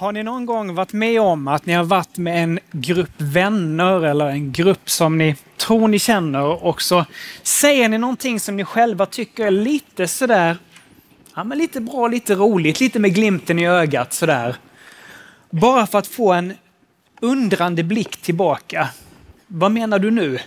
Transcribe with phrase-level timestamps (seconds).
[0.00, 4.04] Har ni någon gång varit med om att ni har varit med en grupp vänner
[4.04, 7.04] eller en grupp som ni tror ni känner och så
[7.42, 10.56] säger ni någonting som ni själva tycker är lite sådär,
[11.34, 14.56] ja men lite bra, lite roligt, lite med glimten i ögat sådär.
[15.50, 16.54] Bara för att få en
[17.20, 18.88] undrande blick tillbaka.
[19.46, 20.38] Vad menar du nu?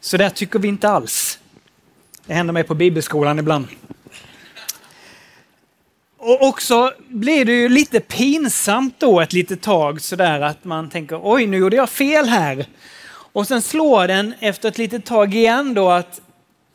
[0.00, 1.38] Så där tycker vi inte alls.
[2.26, 3.66] Det händer mig på bibelskolan ibland.
[6.22, 11.20] Och också blir det ju lite pinsamt då ett litet tag sådär att man tänker
[11.22, 12.66] oj, nu gjorde jag fel här.
[13.32, 16.20] Och sen slår den efter ett litet tag igen då att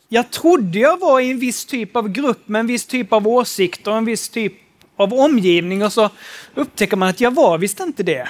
[0.09, 3.27] jag trodde jag var i en viss typ av grupp med en viss typ av
[3.27, 4.53] åsikt och en viss typ
[4.95, 6.09] av omgivning och så
[6.55, 8.27] upptäcker man att jag var visst inte det.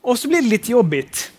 [0.00, 1.32] Och så blir det lite jobbigt.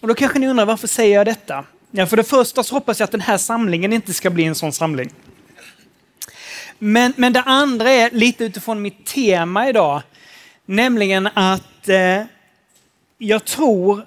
[0.00, 1.64] Och då kanske ni undrar varför säger jag detta?
[1.90, 4.54] Ja, för det första så hoppas jag att den här samlingen inte ska bli en
[4.54, 5.10] sån samling.
[6.78, 10.02] Men, men det andra är lite utifrån mitt tema idag,
[10.66, 12.22] nämligen att eh,
[13.18, 14.06] jag tror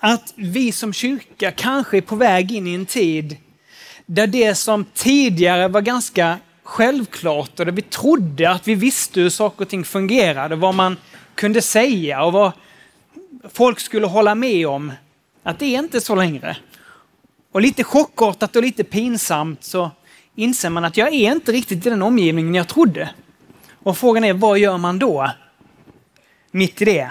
[0.00, 3.36] att vi som kyrka kanske är på väg in i en tid
[4.06, 9.30] där det som tidigare var ganska självklart och där vi trodde att vi visste hur
[9.30, 10.96] saker och ting fungerade, vad man
[11.34, 12.52] kunde säga och vad
[13.52, 14.92] folk skulle hålla med om,
[15.42, 16.56] att det är inte så längre.
[17.52, 19.90] Och lite chockartat och lite pinsamt så
[20.40, 23.10] inser man att jag är inte riktigt i den omgivningen jag trodde.
[23.82, 25.30] Och frågan är, vad gör man då?
[26.50, 27.10] Mitt i det.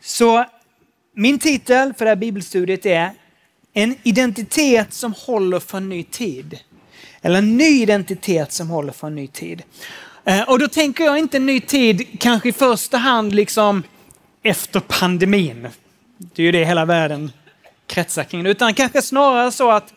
[0.00, 0.44] Så
[1.14, 3.10] min titel för det här bibelstudiet är
[3.72, 6.58] En identitet som håller för en ny tid.
[7.22, 9.62] Eller en ny identitet som håller för en ny tid.
[10.24, 13.82] Eh, och då tänker jag inte en ny tid kanske i första hand liksom
[14.42, 15.68] efter pandemin.
[16.16, 17.32] Det är ju det hela världen
[17.86, 18.46] kretsar kring.
[18.46, 19.94] Utan kanske snarare så att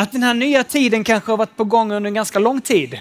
[0.00, 3.00] att den här nya tiden kanske har varit på gång under en ganska lång tid.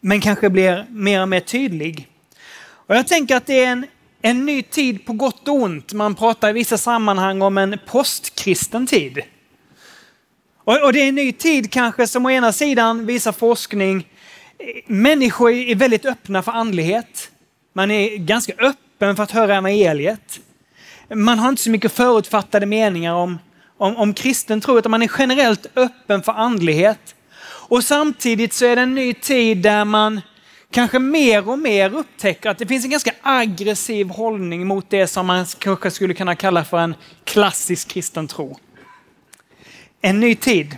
[0.00, 2.08] Men kanske blir mer och mer tydlig.
[2.58, 3.86] Och jag tänker att det är en,
[4.22, 5.92] en ny tid på gott och ont.
[5.92, 9.22] Man pratar i vissa sammanhang om en postkristen tid.
[10.64, 14.08] Och, och det är en ny tid kanske som å ena sidan visar forskning,
[14.86, 17.30] människor är väldigt öppna för andlighet.
[17.72, 20.40] Man är ganska öppen för att höra evangeliet.
[21.14, 23.38] Man har inte så mycket förutfattade meningar om
[23.78, 27.14] om, om kristen tro, utan man är generellt öppen för andlighet.
[27.68, 30.20] Och samtidigt så är det en ny tid där man
[30.70, 35.26] kanske mer och mer upptäcker att det finns en ganska aggressiv hållning mot det som
[35.26, 36.94] man kanske skulle kunna kalla för en
[37.24, 38.58] klassisk kristen tro.
[40.00, 40.76] En ny tid.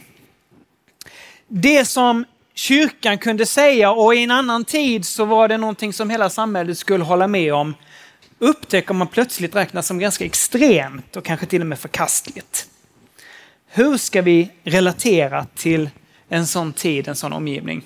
[1.48, 6.10] Det som kyrkan kunde säga och i en annan tid så var det någonting som
[6.10, 7.74] hela samhället skulle hålla med om
[8.38, 12.67] upptäcker man plötsligt räknas som ganska extremt och kanske till och med förkastligt.
[13.70, 15.90] Hur ska vi relatera till
[16.28, 17.82] en sån tid, en sån omgivning?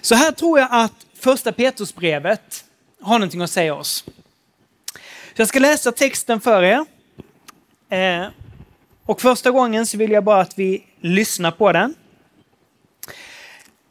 [0.00, 2.64] Så här tror jag att första Petrusbrevet
[3.00, 4.04] har någonting att säga oss.
[5.34, 6.84] Så jag ska läsa texten för er.
[7.88, 8.26] Eh,
[9.06, 11.94] och första gången så vill jag bara att vi lyssnar på den.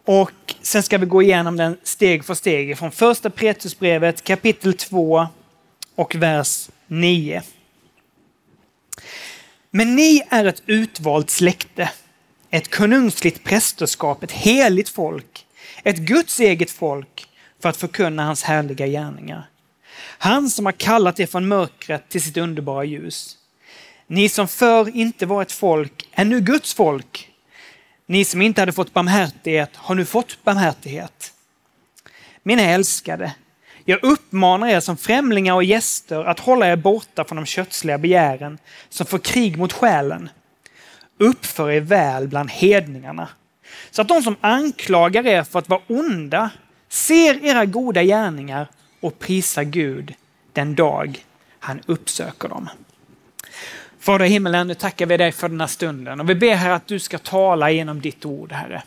[0.05, 0.31] Och
[0.61, 5.27] sen ska vi gå igenom den steg för steg från första Petrusbrevet kapitel 2
[5.95, 7.43] och vers 9.
[9.75, 11.89] Men ni är ett utvalt släkte,
[12.49, 15.45] ett konungsligt prästerskap, ett heligt folk,
[15.83, 17.27] ett Guds eget folk
[17.61, 19.49] för att förkunna hans härliga gärningar.
[20.17, 23.37] Han som har kallat er från mörkret till sitt underbara ljus.
[24.07, 27.31] Ni som förr inte var ett folk är nu Guds folk.
[28.05, 31.33] Ni som inte hade fått barmhärtighet har nu fått barmhärtighet.
[32.43, 33.33] Mina älskade,
[33.85, 38.57] jag uppmanar er som främlingar och gäster att hålla er borta från de kötsliga begären
[38.89, 40.29] som får krig mot själen.
[41.17, 43.27] Uppför er väl bland hedningarna,
[43.91, 46.49] så att de som anklagar er för att vara onda
[46.89, 48.67] ser era goda gärningar
[48.99, 50.13] och prisar Gud
[50.53, 51.25] den dag
[51.59, 52.69] han uppsöker dem.
[53.99, 56.69] Fader i himmelen, nu tackar vi dig för den här stunden och vi ber här
[56.69, 58.83] att du ska tala genom ditt ord, Herre.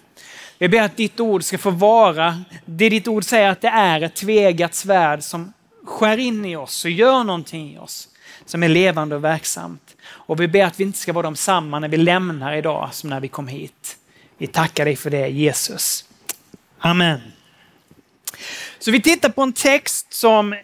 [0.59, 4.01] Jag ber att ditt ord ska få vara det ditt ord säger att det är,
[4.01, 5.53] ett tvegat svärd som
[5.85, 8.09] skär in i oss och gör någonting i oss
[8.45, 9.97] som är levande och verksamt.
[10.07, 13.11] Och vi ber att vi inte ska vara de samma när vi lämnar idag som
[13.11, 13.97] när vi kom hit.
[14.39, 16.05] Vi tackar dig för det Jesus.
[16.79, 17.21] Amen.
[18.79, 20.55] Så vi tittar på en text som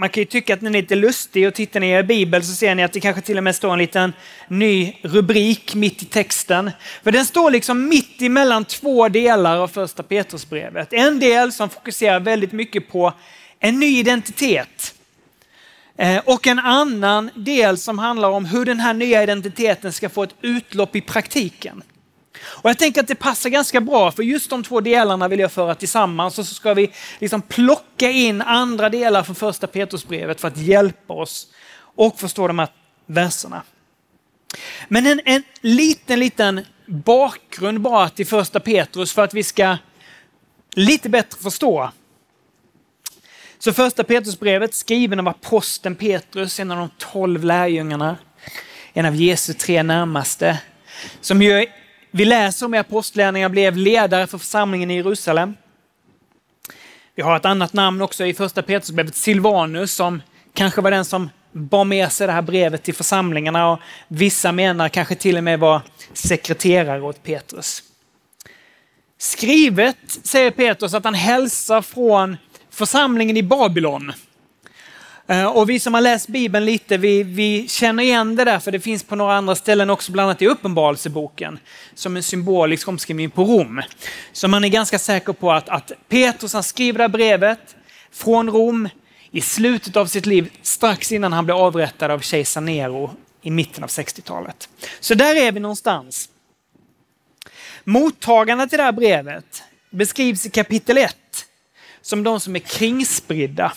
[0.00, 2.44] man kan ju tycka att den är lite lustig och tittar ni i er bibel
[2.44, 4.12] så ser ni att det kanske till och med står en liten
[4.48, 6.70] ny rubrik mitt i texten.
[7.02, 10.92] För den står liksom mitt emellan två delar av första Petrusbrevet.
[10.92, 13.12] En del som fokuserar väldigt mycket på
[13.58, 14.94] en ny identitet.
[15.96, 20.22] Eh, och en annan del som handlar om hur den här nya identiteten ska få
[20.22, 21.82] ett utlopp i praktiken.
[22.42, 25.52] Och jag tänker att det passar ganska bra, för just de två delarna vill jag
[25.52, 30.48] föra tillsammans och så ska vi liksom plocka in andra delar från första Petrusbrevet för
[30.48, 31.46] att hjälpa oss
[31.78, 32.68] och förstå de här
[33.06, 33.62] verserna.
[34.88, 39.76] Men en, en liten, liten bakgrund bara till första Petrus för att vi ska
[40.74, 41.90] lite bättre förstå.
[43.58, 48.16] Så första Petrusbrevet skriven av aposteln Petrus, en av de tolv lärjungarna,
[48.92, 50.60] en av Jesu tre närmaste,
[51.20, 51.66] som ju
[52.10, 55.56] vi läser om i Apostlagärningarna blev ledare för församlingen i Jerusalem.
[57.14, 60.22] Vi har ett annat namn också i första Petrusbrevet, Silvanus, som
[60.54, 63.78] kanske var den som bar med sig det här brevet till församlingarna och
[64.08, 65.80] vissa menar kanske till och med var
[66.12, 67.82] sekreterare åt Petrus.
[69.18, 72.36] Skrivet säger Petrus att han hälsar från
[72.70, 74.12] församlingen i Babylon.
[75.30, 78.72] Eh, och vi som har läst Bibeln lite, vi, vi känner igen det där, för
[78.72, 81.58] det finns på några andra ställen också, bland annat i Uppenbarelseboken,
[81.94, 83.82] som en symbolisk omskrivning på Rom.
[84.32, 87.76] Så man är ganska säker på att, att Petrus han skriver det här brevet
[88.12, 88.88] från Rom
[89.30, 93.10] i slutet av sitt liv, strax innan han blev avrättad av kejsar Nero
[93.42, 94.68] i mitten av 60-talet.
[95.00, 96.28] Så där är vi någonstans.
[97.84, 101.16] Mottagarna till det här brevet beskrivs i kapitel 1
[102.02, 103.72] som de som är kringspridda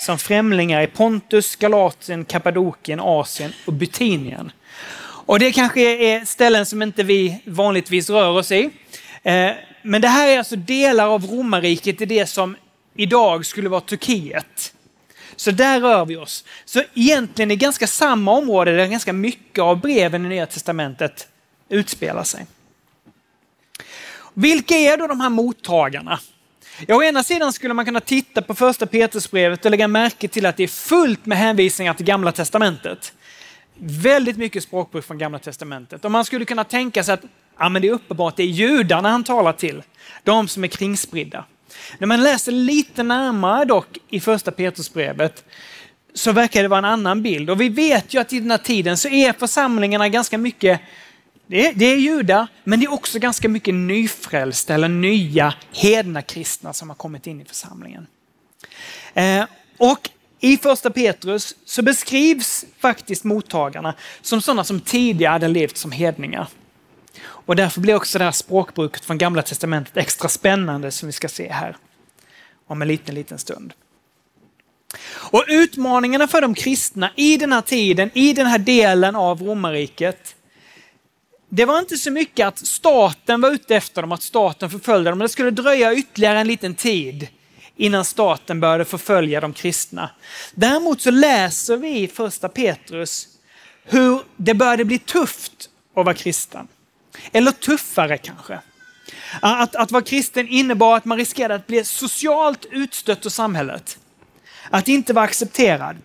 [0.00, 4.52] som främlingar i Pontus, Galatien, Kappadokien, Asien och Bytinien.
[5.02, 8.70] Och det kanske är ställen som inte vi vanligtvis rör oss i.
[9.22, 9.50] Eh,
[9.82, 12.56] men det här är alltså delar av romarriket i det som
[12.94, 14.74] idag skulle vara Turkiet.
[15.36, 16.44] Så där rör vi oss.
[16.64, 21.28] Så egentligen i ganska samma område där ganska mycket av breven i Nya Testamentet
[21.68, 22.46] utspelar sig.
[24.34, 26.20] Vilka är då de här mottagarna?
[26.86, 30.46] Ja, å ena sidan skulle man kunna titta på första Petrusbrevet och lägga märke till
[30.46, 33.12] att det är fullt med hänvisningar till Gamla Testamentet.
[33.78, 36.04] Väldigt mycket språkbruk från Gamla Testamentet.
[36.04, 37.22] Och man skulle kunna tänka sig att
[37.58, 39.82] ja, men det är uppenbart det är judarna han talar till.
[40.24, 41.44] De som är kringspridda.
[41.98, 45.44] När man läser lite närmare dock i första Petrusbrevet
[46.14, 47.50] så verkar det vara en annan bild.
[47.50, 50.80] Och vi vet ju att i den här tiden så är församlingarna ganska mycket
[51.50, 56.22] det är, det är judar, men det är också ganska mycket nyfrälsta eller nya hedna
[56.22, 58.06] kristna som har kommit in i församlingen.
[59.14, 59.44] Eh,
[59.78, 60.10] och
[60.40, 66.48] i första Petrus så beskrivs faktiskt mottagarna som sådana som tidigare hade levt som hedningar.
[67.22, 71.28] Och därför blir också det här språkbruket från Gamla Testamentet extra spännande som vi ska
[71.28, 71.76] se här
[72.66, 73.72] om en liten, liten stund.
[75.06, 80.36] Och utmaningarna för de kristna i den här tiden, i den här delen av romarriket,
[81.52, 85.18] det var inte så mycket att staten var ute efter dem, att staten förföljde dem,
[85.18, 87.28] men det skulle dröja ytterligare en liten tid
[87.76, 90.10] innan staten började förfölja de kristna.
[90.54, 93.28] Däremot så läser vi i första Petrus
[93.84, 95.52] hur det började bli tufft
[95.96, 96.68] att vara kristen.
[97.32, 98.60] Eller tuffare kanske.
[99.42, 103.98] Att, att vara kristen innebar att man riskerade att bli socialt utstött ur samhället.
[104.70, 105.96] Att inte vara accepterad.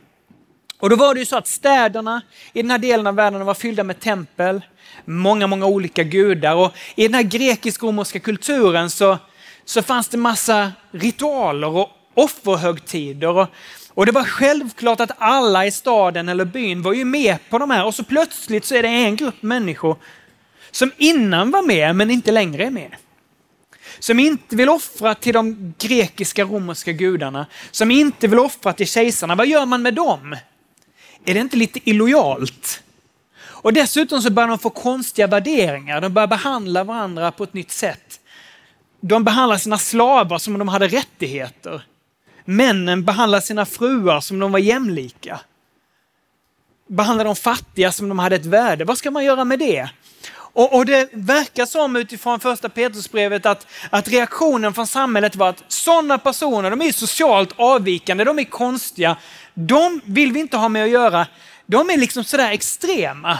[0.79, 2.21] Och då var det ju så att städerna
[2.53, 4.61] i den här delen av världen var fyllda med tempel,
[5.05, 6.55] många, många olika gudar.
[6.55, 9.17] Och I den här grekisk-romerska kulturen så,
[9.65, 13.37] så fanns det massa ritualer och offerhögtider.
[13.37, 13.47] Och,
[13.89, 17.71] och det var självklart att alla i staden eller byn var ju med på de
[17.71, 19.97] här och så plötsligt så är det en grupp människor
[20.71, 22.95] som innan var med men inte längre är med.
[23.99, 29.35] Som inte vill offra till de grekiska romerska gudarna, som inte vill offra till kejsarna.
[29.35, 30.35] Vad gör man med dem?
[31.25, 32.83] Är det inte lite illojalt?
[33.65, 36.01] Och dessutom så börjar de få konstiga värderingar.
[36.01, 38.19] De börjar behandla varandra på ett nytt sätt.
[39.01, 41.85] De behandlar sina slavar som om de hade rättigheter.
[42.45, 45.39] Männen behandlar sina fruar som om de var jämlika.
[46.87, 48.85] Behandlar de fattiga som om de hade ett värde.
[48.85, 49.89] Vad ska man göra med det?
[50.31, 55.63] Och, och, det verkar som utifrån första Petrusbrevet att, att reaktionen från samhället var att
[55.67, 59.17] sådana personer, de är socialt avvikande, de är konstiga,
[59.53, 61.27] de vill vi inte ha med att göra.
[61.65, 63.39] De är liksom sådär extrema.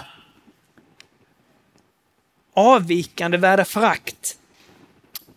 [2.56, 4.38] Avvikande, värda förakt.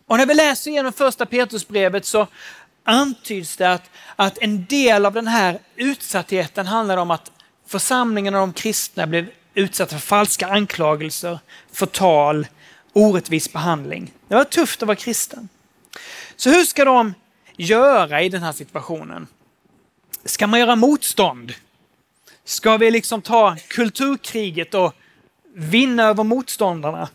[0.06, 2.26] Och när vi läser igenom första Petrusbrevet så
[2.84, 7.30] antyds det att, att en del av den här utsattheten handlar om att
[7.66, 11.38] församlingen och de kristna blev utsatta för falska anklagelser,
[11.72, 12.46] förtal,
[12.92, 14.12] orättvis behandling.
[14.28, 15.48] Det var tufft att vara kristen.
[16.36, 17.14] Så hur ska de
[17.56, 19.26] göra i den här situationen?
[20.24, 21.52] Ska man göra motstånd?
[22.44, 24.94] Ska vi liksom ta kulturkriget och
[25.58, 27.08] vinna över motståndarna?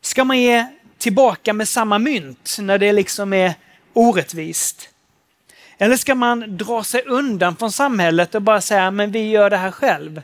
[0.00, 0.66] Ska man ge
[0.98, 3.54] tillbaka med samma mynt när det liksom är
[3.92, 4.88] orättvist?
[5.78, 9.56] Eller ska man dra sig undan från samhället och bara säga, men vi gör det
[9.56, 10.22] här själv?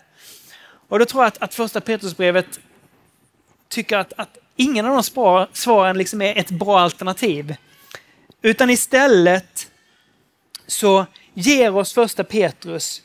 [0.89, 2.61] Och då tror jag att, att första Petrusbrevet
[3.69, 7.55] tycker att, att ingen av de svaren liksom är ett bra alternativ.
[8.43, 9.71] Utan istället
[10.67, 13.03] så ger oss första Petrus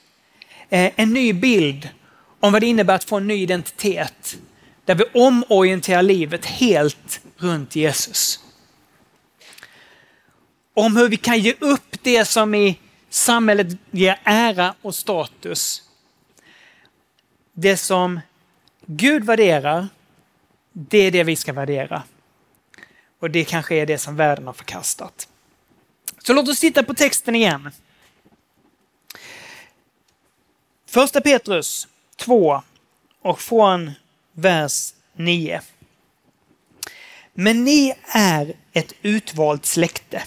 [0.70, 1.90] eh, en ny bild
[2.40, 4.38] om vad det innebär att få en ny identitet.
[4.86, 8.40] Där vi omorienterar livet helt runt Jesus.
[10.74, 15.82] Om hur vi kan ge upp det som i samhället ger ära och status.
[17.54, 18.20] Det som
[18.86, 19.88] Gud värderar,
[20.72, 22.04] det är det vi ska värdera.
[23.20, 25.28] Och det kanske är det som världen har förkastat.
[26.24, 27.72] Så låt oss titta på texten igen.
[30.90, 31.88] Första Petrus
[32.18, 32.62] 2
[33.22, 33.92] och från
[34.34, 35.62] vers 9.
[37.34, 40.24] Men ni är ett utvalt släkte,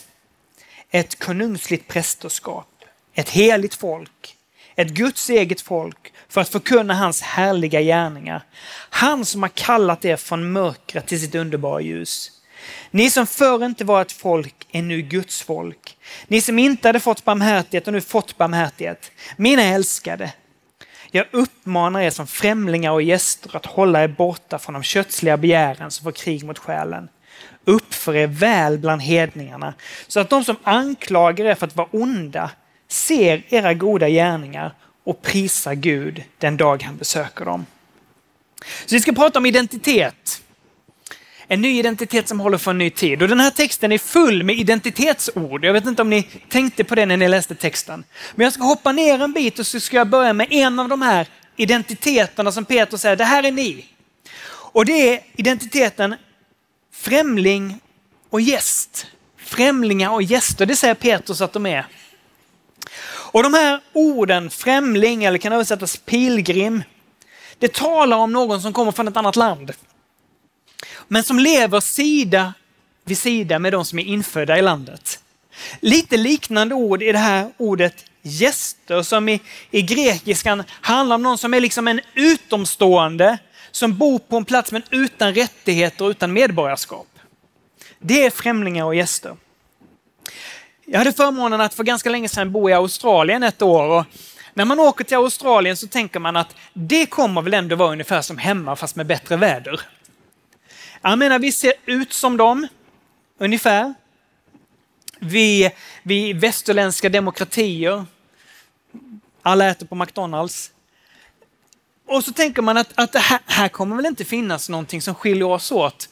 [0.91, 4.37] ett konungsligt prästerskap, ett heligt folk,
[4.77, 8.43] ett Guds eget folk för att förkunna hans härliga gärningar.
[8.91, 12.31] Han som har kallat er från mörkret till sitt underbara ljus.
[12.91, 15.97] Ni som förr inte var ett folk är nu Guds folk.
[16.27, 19.11] Ni som inte hade fått barmhärtighet har nu fått barmhärtighet.
[19.37, 20.33] Mina älskade,
[21.11, 25.91] jag uppmanar er som främlingar och gäster att hålla er borta från de kötsliga begären
[25.91, 27.09] som får krig mot själen.
[27.65, 29.75] Uppför er väl bland hedningarna
[30.07, 32.51] så att de som anklagar er för att vara onda
[32.89, 34.75] ser era goda gärningar
[35.05, 37.67] och prisar Gud den dag han besöker dem.
[38.87, 40.43] Så vi ska prata om identitet.
[41.51, 43.23] En ny identitet som håller för en ny tid.
[43.23, 45.65] Och den här texten är full med identitetsord.
[45.65, 48.05] Jag vet inte om ni tänkte på det när ni läste texten.
[48.35, 50.89] Men jag ska hoppa ner en bit och så ska jag börja med en av
[50.89, 51.27] de här
[51.57, 53.87] identiteterna som Peter säger, det här är ni.
[54.49, 56.15] Och det är identiteten
[56.93, 57.81] främling
[58.31, 59.07] och gäst.
[59.37, 61.87] Främlingar och gäster, det säger Petrus att de är.
[63.33, 66.83] Och de här orden, främling eller kan översättas pilgrim,
[67.59, 69.73] det talar om någon som kommer från ett annat land
[71.09, 72.55] men som lever sida
[73.05, 75.21] vid sida med de som är infödda i landet.
[75.81, 81.39] Lite liknande ord i det här ordet gäster som i, i grekiskan handlar om någon
[81.39, 83.39] som är liksom en utomstående
[83.71, 87.07] som bor på en plats men utan rättigheter och utan medborgarskap.
[87.99, 89.37] Det är främlingar och gäster.
[90.85, 93.85] Jag hade förmånen att för ganska länge sedan bo i Australien ett år.
[93.85, 94.05] Och
[94.55, 98.23] när man åker till Australien så tänker man att det kommer väl ändå vara ungefär
[98.23, 99.81] som hemma fast med bättre väder.
[101.03, 102.69] Jag menar, vi ser ut som dem,
[103.39, 103.95] ungefär.
[105.19, 105.71] Vi,
[106.03, 108.05] vi västerländska demokratier.
[109.43, 110.71] Alla äter på McDonalds.
[112.07, 115.15] Och så tänker man att, att det här, här kommer väl inte finnas någonting som
[115.15, 116.09] skiljer oss åt.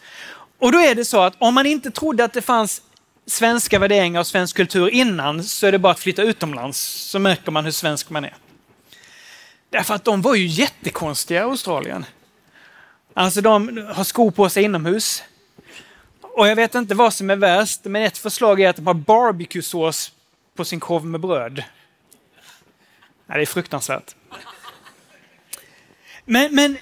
[0.59, 2.83] Och då är det så att om man inte trodde att det fanns
[3.26, 7.52] svenska värderingar och svensk kultur innan så är det bara att flytta utomlands så märker
[7.52, 8.37] man hur svensk man är.
[9.71, 12.05] Därför att de var ju jättekonstiga i Australien.
[13.18, 15.23] Alltså de har skor på sig inomhus.
[16.20, 18.94] Och jag vet inte vad som är värst, men ett förslag är att de har
[18.94, 20.12] barbecuesås
[20.54, 21.64] på sin korv med bröd.
[23.26, 24.14] Nej, det är fruktansvärt.
[26.25, 26.78] Men, men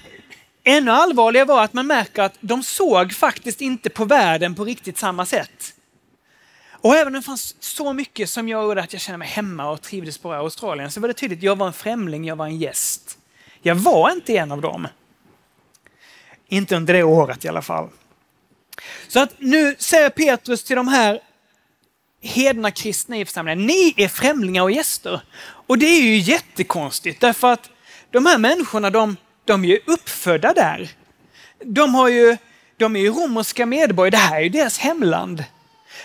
[0.63, 4.97] ännu allvarligare var att man märker att de såg faktiskt inte på världen på riktigt
[4.97, 5.73] samma sätt.
[6.69, 9.81] Och även om det fanns så mycket som gjorde att jag kände mig hemma och
[9.81, 13.17] trivdes på Australien så var det tydligt, jag var en främling, jag var en gäst.
[13.61, 14.87] Jag var inte en av dem.
[16.47, 17.89] Inte under det året i alla fall.
[19.07, 21.19] Så att nu säger Petrus till de här
[22.21, 25.21] hedna kristna i församlingen, ni är främlingar och gäster.
[25.67, 27.69] Och det är ju jättekonstigt därför att
[28.11, 30.89] de här människorna, de, de är ju uppfödda där.
[31.63, 32.37] De, har ju,
[32.77, 35.43] de är ju romerska medborgare, det här är ju deras hemland.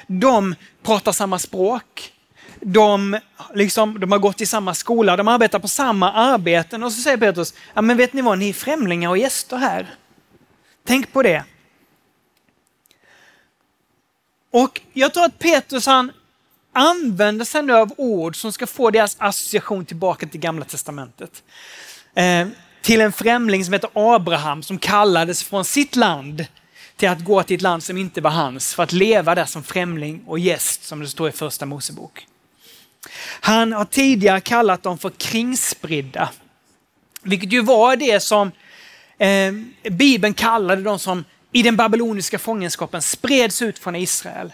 [0.06, 2.12] De pratar samma språk.
[2.60, 3.18] De,
[3.54, 6.82] liksom, de har gått i samma skola, de arbetar på samma arbeten.
[6.82, 9.94] Och så säger Petrus, ja men vet ni vad, ni är främlingar och gäster här.
[10.90, 11.44] Tänk på det.
[14.50, 16.12] Och jag tror att Petrus han
[16.72, 21.42] använder sig nu av ord som ska få deras association tillbaka till gamla testamentet.
[22.14, 22.48] Eh,
[22.82, 26.46] till en främling som heter Abraham som kallades från sitt land
[26.96, 29.62] till att gå till ett land som inte var hans för att leva där som
[29.62, 32.26] främling och gäst som det står i första Mosebok.
[33.40, 36.30] Han har tidigare kallat dem för kringspridda,
[37.22, 38.52] vilket ju var det som
[39.20, 39.52] Eh,
[39.90, 44.52] Bibeln kallade de som i den babyloniska fångenskapen spreds ut från Israel.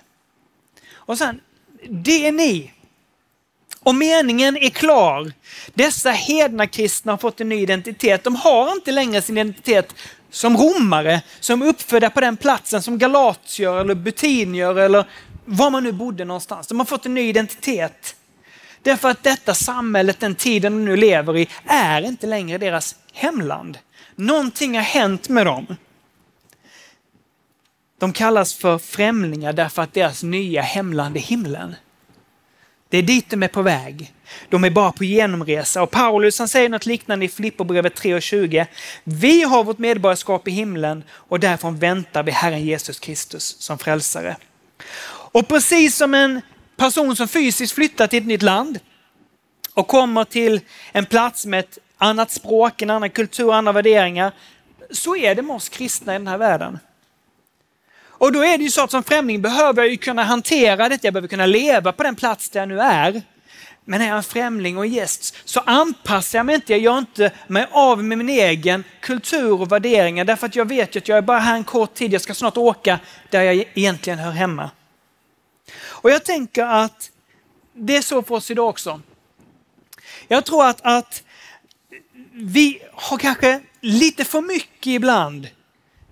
[0.92, 1.40] Och sen,
[1.88, 2.73] det är ni.
[3.80, 5.32] Och meningen är klar.
[5.75, 8.25] Dessa hedna kristna har fått en ny identitet.
[8.25, 9.94] De har inte längre sin identitet
[10.30, 15.04] som romare, som uppfödda på den platsen som galatier eller butinier eller
[15.44, 16.66] var man nu bodde någonstans.
[16.66, 18.16] De har fått en ny identitet.
[18.82, 23.78] Därför att detta samhället, den tiden de nu lever i, är inte längre deras hemland.
[24.16, 25.76] Någonting har hänt med dem.
[27.99, 31.75] De kallas för främlingar därför att deras nya hemland är himlen.
[32.88, 34.14] Det är dit de är på väg.
[34.49, 38.66] De är bara på genomresa och Paulus han säger något liknande i Filipperbrevet 3.20.
[39.04, 44.37] Vi har vårt medborgarskap i himlen och därifrån väntar vi Herren Jesus Kristus som frälsare.
[45.08, 46.40] Och precis som en
[46.76, 48.78] person som fysiskt flyttar till ett nytt land
[49.75, 50.61] och kommer till
[50.92, 54.33] en plats med ett annat språk, en annan kultur, andra värderingar,
[54.91, 56.79] så är det med oss kristna i den här världen.
[58.19, 61.05] Och då är det ju så att som främling behöver jag ju kunna hantera det,
[61.05, 63.23] jag behöver kunna leva på den plats där jag nu är.
[63.85, 67.31] Men är jag en främling och gäst så anpassar jag mig inte, jag gör inte
[67.47, 71.19] mig av med min egen kultur och värderingar därför att jag vet ju att jag
[71.19, 73.00] är bara här en kort tid, jag ska snart åka
[73.31, 74.71] där jag egentligen hör hemma.
[75.85, 77.11] Och jag tänker att
[77.73, 79.00] det är så för oss idag också.
[80.29, 81.23] Jag tror att, att
[82.38, 85.49] vi har kanske lite för mycket ibland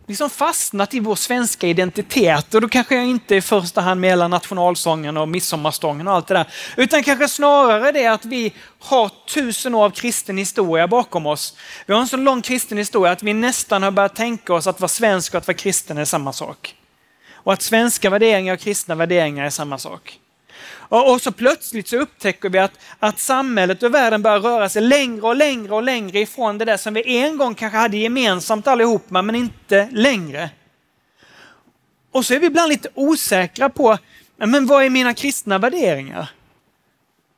[0.07, 4.28] liksom fastnat i vår svenska identitet och då kanske jag inte i första hand menar
[4.28, 6.47] nationalsången och midsommarstången och allt det där.
[6.76, 11.57] Utan kanske snarare det att vi har tusen år av kristen historia bakom oss.
[11.87, 14.81] Vi har en så lång kristen historia att vi nästan har börjat tänka oss att
[14.81, 16.75] vara svensk och att vara kristen är samma sak.
[17.33, 20.19] Och att svenska värderingar och kristna värderingar är samma sak.
[21.02, 25.22] Och, så plötsligt så upptäcker vi att, att samhället och världen börjar röra sig längre
[25.22, 29.22] och längre och längre ifrån det där som vi en gång kanske hade gemensamt allihopa,
[29.22, 30.50] men inte längre.
[32.10, 33.98] Och så är vi ibland lite osäkra på,
[34.36, 36.30] men vad är mina kristna värderingar?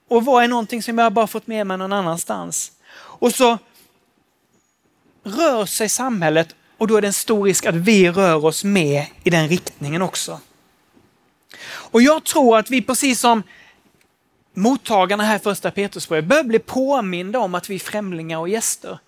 [0.09, 2.73] Och vad är någonting som jag bara fått med mig någon annanstans?
[2.97, 3.59] Och så
[5.25, 9.07] rör sig samhället och då är det en stor risk att vi rör oss med
[9.25, 10.41] i den riktningen också.
[11.91, 13.43] Och jag tror att vi precis som
[14.55, 18.99] mottagarna här i första Petrusbrevet bör bli påminda om att vi är främlingar och gäster.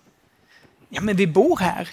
[0.89, 1.89] Ja, men vi bor här.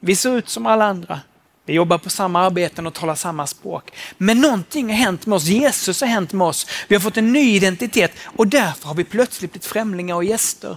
[0.00, 1.20] Vi ser ut som alla andra.
[1.66, 3.92] Vi jobbar på samma arbeten och talar samma språk.
[4.18, 5.44] Men någonting har hänt med oss.
[5.44, 6.66] Jesus har hänt med oss.
[6.88, 10.76] Vi har fått en ny identitet och därför har vi plötsligt blivit främlingar och gäster.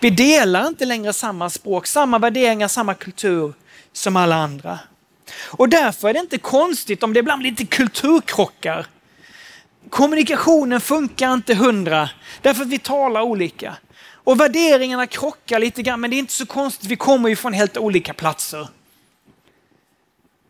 [0.00, 3.52] Vi delar inte längre samma språk, samma värderingar, samma kultur
[3.92, 4.78] som alla andra.
[5.32, 8.86] Och därför är det inte konstigt om det ibland blir lite kulturkrockar.
[9.90, 12.10] Kommunikationen funkar inte hundra,
[12.42, 13.76] därför att vi talar olika.
[14.24, 17.52] Och värderingarna krockar lite grann, men det är inte så konstigt, vi kommer ju från
[17.52, 18.68] helt olika platser.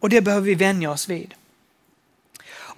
[0.00, 1.34] Och det behöver vi vänja oss vid.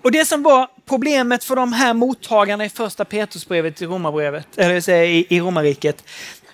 [0.03, 4.99] Och det som var problemet för de här mottagarna i första Petrusbrevet i Romarbrevet, eller
[4.99, 6.05] i Romarriket,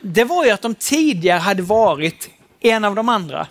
[0.00, 3.46] det var ju att de tidigare hade varit en av de andra.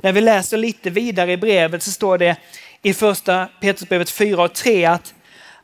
[0.00, 2.36] När vi läser lite vidare i brevet så står det
[2.82, 5.14] i första Petrusbrevet 4 och 3 att,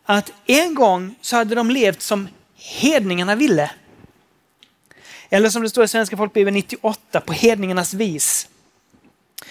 [0.04, 3.70] att en gång så hade de levt som hedningarna ville.
[5.30, 8.48] Eller som det står i Svenska folkbibeln 98, på hedningarnas vis.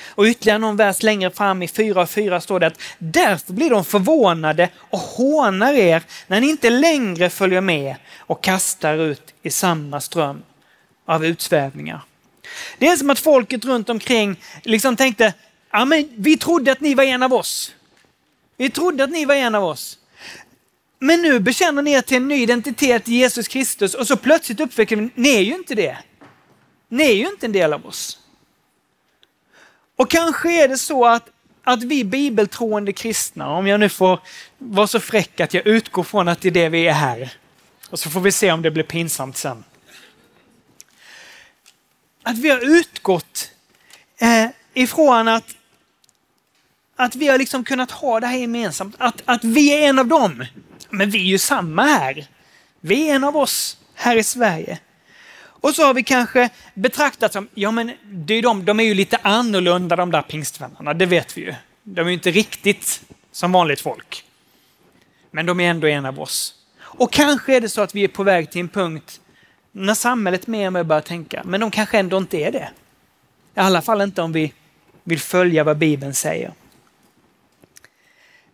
[0.05, 3.69] Och ytterligare någon vers längre fram i 4 och 4 står det att därför blir
[3.69, 9.49] de förvånade och hånar er när ni inte längre följer med och kastar ut i
[9.49, 10.43] samma ström
[11.05, 12.01] av utsvävningar.
[12.77, 15.33] Det är som att folket runt omkring liksom tänkte,
[15.71, 17.75] ja men vi trodde att ni var en av oss.
[18.57, 19.97] Vi trodde att ni var en av oss.
[20.99, 24.59] Men nu bekänner ni er till en ny identitet i Jesus Kristus och så plötsligt
[24.59, 25.97] upptäcker ni, ni är ju inte det.
[26.89, 28.19] Ni är ju inte en del av oss.
[29.95, 31.29] Och kanske är det så att,
[31.63, 34.19] att vi bibeltroende kristna, om jag nu får
[34.57, 37.33] vara så fräck att jag utgår från att det är det vi är här,
[37.89, 39.63] och så får vi se om det blir pinsamt sen
[42.27, 43.51] att vi har utgått
[44.17, 45.55] eh, ifrån att,
[46.95, 48.95] att vi har liksom kunnat ha det här gemensamt.
[48.97, 50.45] Att, att vi är en av dem.
[50.89, 52.27] Men vi är ju samma här.
[52.79, 54.79] Vi är en av oss här i Sverige.
[55.39, 58.93] Och så har vi kanske betraktat som, ja men det är de, de är ju
[58.93, 61.55] lite annorlunda de där pingstvännerna, det vet vi ju.
[61.83, 64.23] De är ju inte riktigt som vanligt folk.
[65.31, 66.53] Men de är ändå en av oss.
[66.79, 69.21] Och kanske är det så att vi är på väg till en punkt
[69.77, 72.69] när samhället mer och mer börjar tänka, men de kanske ändå inte är det.
[73.55, 74.53] I alla fall inte om vi
[75.03, 76.53] vill följa vad Bibeln säger.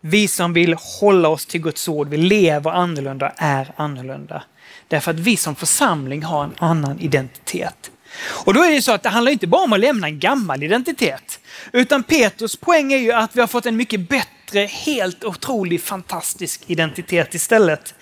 [0.01, 4.43] Vi som vill hålla oss till Guds ord, vi lever annorlunda, är annorlunda.
[4.87, 7.91] Därför att vi som församling har en annan identitet.
[8.45, 10.63] Och då är det så att det handlar inte bara om att lämna en gammal
[10.63, 11.39] identitet.
[11.71, 16.63] Utan Petrus poäng är ju att vi har fått en mycket bättre, helt otrolig, fantastisk
[16.67, 17.95] identitet istället.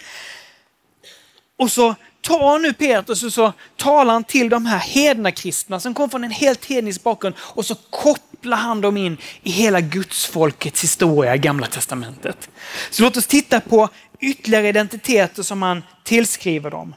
[1.57, 5.93] Och så tar nu Petrus och så talar han till de här hedna kristna som
[5.93, 10.83] kom från en helt hednisk bakgrund och så kopplar han dem in i hela gudsfolkets
[10.83, 12.49] historia i Gamla Testamentet.
[12.89, 16.95] Så låt oss titta på ytterligare identiteter som han tillskriver dem.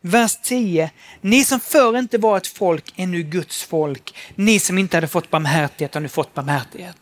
[0.00, 0.90] Vers 10.
[1.20, 4.14] Ni som förr inte var ett folk är nu Guds folk.
[4.34, 6.96] Ni som inte hade fått barmhärtighet har nu fått barmhärtighet.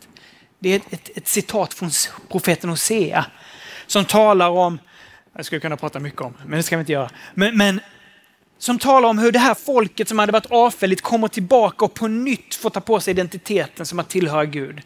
[0.59, 1.91] Det är ett, ett, ett citat från
[2.29, 3.25] profeten Hosea
[3.87, 4.79] som talar om,
[5.39, 7.09] jag skulle kunna prata mycket om, men det ska vi inte göra.
[7.33, 7.79] Men, men
[8.57, 12.07] som talar om hur det här folket som hade varit avfälligt kommer tillbaka och på
[12.07, 14.81] nytt får ta på sig identiteten som att tillhöra Gud.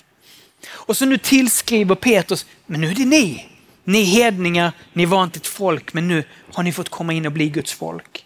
[0.70, 3.50] Och så nu tillskriver Petrus, men nu är det ni.
[3.84, 7.32] Ni hedningar, ni var inte ett folk, men nu har ni fått komma in och
[7.32, 8.26] bli Guds folk.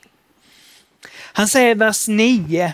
[1.13, 2.74] Han säger i vers 9,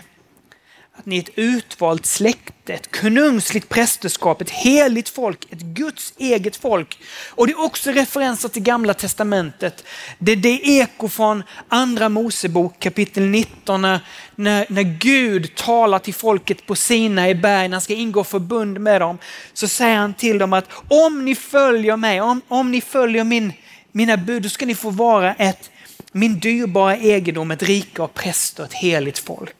[0.96, 6.56] att ni är ett utvalt släkte, ett konungsligt prästerskap, ett heligt folk, ett Guds eget
[6.56, 6.98] folk.
[7.28, 9.84] Och det är också referenser till Gamla Testamentet.
[10.18, 14.00] Det är det eko från Andra Mosebok kapitel 19 när,
[14.34, 18.80] när, när Gud talar till folket på Sina i berg, när han ska ingå förbund
[18.80, 19.18] med dem.
[19.52, 23.52] Så säger han till dem att om ni följer mig, om, om ni följer min,
[23.92, 25.70] mina bud, då ska ni få vara ett,
[26.12, 29.54] min dyrbara egendom, ett rike av präster, ett heligt folk.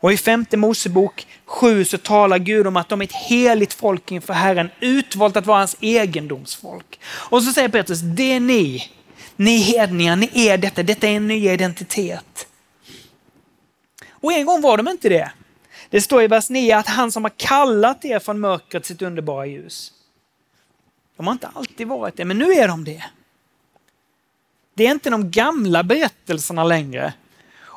[0.00, 4.12] Och i femte Mosebok 7 så talar Gud om att de är ett heligt folk
[4.12, 7.00] inför Herren, utvalt att vara hans egendomsfolk.
[7.04, 8.90] Och så säger Petrus, det är ni,
[9.36, 12.46] ni hedningar, ni är detta, detta är en ny identitet.
[14.10, 15.30] Och en gång var de inte det.
[15.90, 19.46] Det står i vers 9 att han som har kallat er från mörkret sitt underbara
[19.46, 19.92] ljus.
[21.16, 23.04] De har inte alltid varit det, men nu är de det.
[24.74, 27.12] Det är inte de gamla berättelserna längre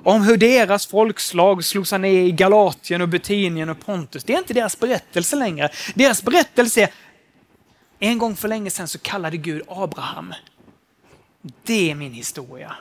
[0.03, 4.23] om hur deras folkslag slog sig ner i Galatien och Betinien och Pontus.
[4.23, 5.69] Det är inte deras berättelse längre.
[5.95, 6.89] Deras berättelse är,
[7.99, 10.33] en gång för länge sedan så kallade Gud Abraham.
[11.63, 12.75] Det är min historia.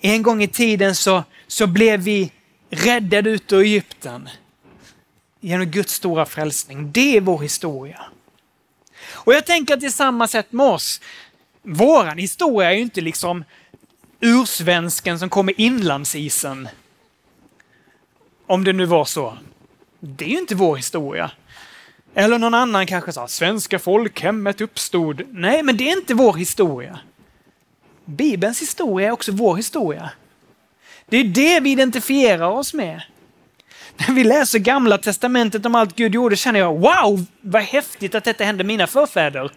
[0.00, 2.32] En gång i tiden så, så blev vi
[2.70, 4.28] räddade ut ur Egypten
[5.40, 6.92] genom Guds stora frälsning.
[6.92, 8.00] Det är vår historia.
[9.10, 11.00] Och jag tänker att det är samma sätt med oss.
[11.62, 13.44] Våran historia är ju inte liksom
[14.20, 16.68] ursvensken som kom med inlandsisen.
[18.46, 19.38] Om det nu var så.
[20.00, 21.30] Det är ju inte vår historia.
[22.14, 25.22] Eller någon annan kanske sa svenska folkhemmet uppstod.
[25.30, 26.98] Nej, men det är inte vår historia.
[28.04, 30.10] Bibelns historia är också vår historia.
[31.06, 33.02] Det är det vi identifierar oss med.
[33.96, 38.24] När vi läser gamla testamentet om allt Gud gjorde känner jag wow, vad häftigt att
[38.24, 39.50] detta hände mina förfäder.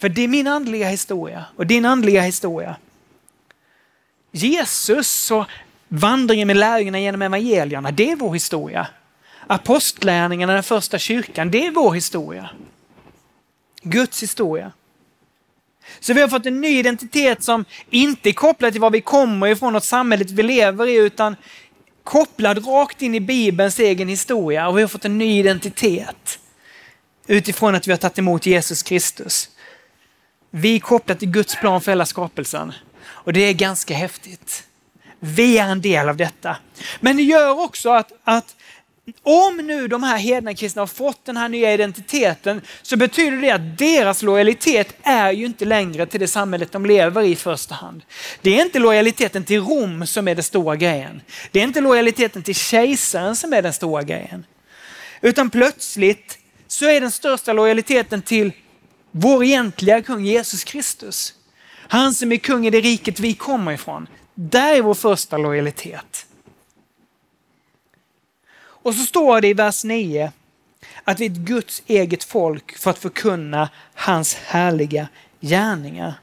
[0.00, 2.76] För det är min andliga historia och din andliga historia.
[4.36, 5.46] Jesus och
[5.88, 8.86] vandringen med lärjungarna genom evangelierna, det är vår historia.
[9.46, 12.50] Apostlärningarna, den första kyrkan, det är vår historia.
[13.82, 14.72] Guds historia.
[16.00, 19.46] Så vi har fått en ny identitet som inte är kopplad till var vi kommer
[19.46, 21.36] ifrån och samhället vi lever i, utan
[22.04, 24.68] kopplad rakt in i Bibelns egen historia.
[24.68, 26.38] Och vi har fått en ny identitet
[27.26, 29.50] utifrån att vi har tagit emot Jesus Kristus.
[30.50, 32.72] Vi är kopplade till Guds plan för hela skapelsen.
[33.06, 34.64] Och det är ganska häftigt.
[35.20, 36.56] Vi är en del av detta.
[37.00, 38.56] Men det gör också att, att
[39.22, 43.50] om nu de här hedna kristna har fått den här nya identiteten så betyder det
[43.50, 47.74] att deras lojalitet är ju inte längre till det samhället de lever i i första
[47.74, 48.02] hand.
[48.42, 51.22] Det är inte lojaliteten till Rom som är den stora grejen.
[51.50, 54.46] Det är inte lojaliteten till kejsaren som är den stora grejen.
[55.20, 58.52] Utan plötsligt så är den största lojaliteten till
[59.10, 61.34] vår egentliga kung Jesus Kristus.
[61.88, 64.06] Han som är kung i det riket vi kommer ifrån.
[64.34, 66.26] Där är vår första lojalitet.
[68.56, 70.32] Och så står det i vers 9
[71.04, 75.08] att vi är ett Guds eget folk för att förkunna hans härliga
[75.40, 76.14] gärningar.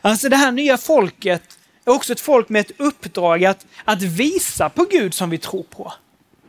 [0.00, 4.68] Alltså det här nya folket är också ett folk med ett uppdrag att, att visa
[4.68, 5.92] på Gud som vi tror på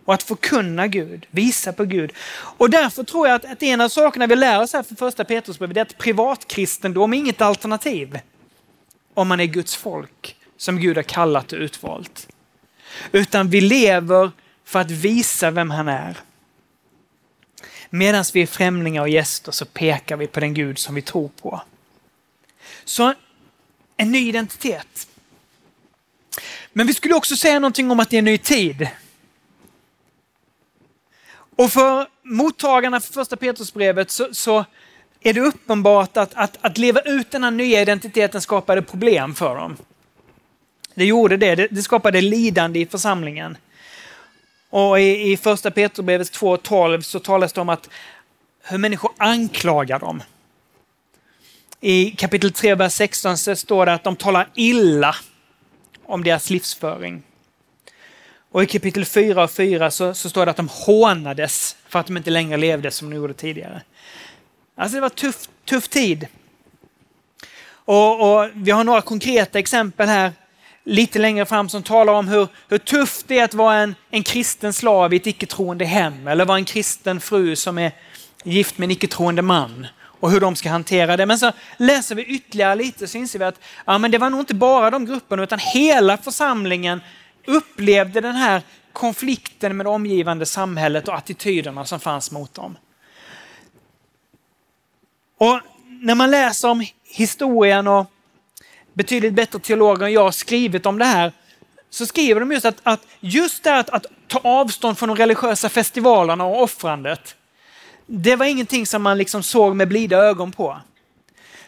[0.06, 2.12] och att förkunna Gud, visa på Gud.
[2.58, 5.26] Och därför tror jag att, att en av sakerna vi lär oss här för första
[5.26, 8.20] Petrusbrevet är att privatkristendom är inget alternativ
[9.14, 12.28] om man är Guds folk som Gud har kallat och utvalt.
[13.12, 14.32] Utan vi lever
[14.66, 16.18] för att visa vem han är.
[17.90, 21.30] Medan vi är främlingar och gäster så pekar vi på den Gud som vi tror
[21.42, 21.62] på.
[22.86, 23.14] Så
[23.98, 25.08] en ny identitet.
[26.74, 28.90] Men vi skulle också säga någonting om att det är en ny tid.
[31.56, 34.66] Och för mottagarna för första Petrusbrevet så, så
[35.22, 39.56] är det uppenbart att, att, att leva ut den här nya identiteten skapade problem för
[39.56, 39.78] dem.
[40.96, 43.58] Det gjorde det, det, det skapade lidande i församlingen.
[44.70, 47.90] Och i, i första Petrusbrevet 2.12 så talas det om att
[48.64, 50.24] hur människor anklagar dem.
[51.82, 55.16] I kapitel 3, vers 16 så står det att de talar illa
[56.06, 57.24] om deras livsföring.
[58.56, 62.08] Och i kapitel 4 och 4 så, så står det att de hånades för att
[62.08, 63.82] de inte längre levde som de gjorde tidigare.
[64.76, 66.28] Alltså det var tuff, tuff tid.
[67.68, 70.32] Och, och, Vi har några konkreta exempel här
[70.84, 74.24] lite längre fram som talar om hur, hur tufft det är att vara en, en
[74.24, 77.92] kristen slav i ett icke-troende hem eller vara en kristen fru som är
[78.44, 79.88] gift med en icke-troende man
[80.20, 81.26] och hur de ska hantera det.
[81.26, 84.40] Men så läser vi ytterligare lite så inser vi att ja, men det var nog
[84.40, 87.02] inte bara de grupperna utan hela församlingen
[87.48, 88.62] upplevde den här
[88.94, 92.78] konflikten med det omgivande samhället och attityderna som fanns mot dem.
[95.38, 98.12] Och när man läser om historien och
[98.94, 101.32] betydligt bättre teologer än jag har skrivit om det här,
[101.90, 105.70] så skriver de just att, att just det att, att ta avstånd från de religiösa
[105.70, 107.36] festivalerna och offrandet,
[108.06, 110.78] det var ingenting som man liksom såg med blida ögon på.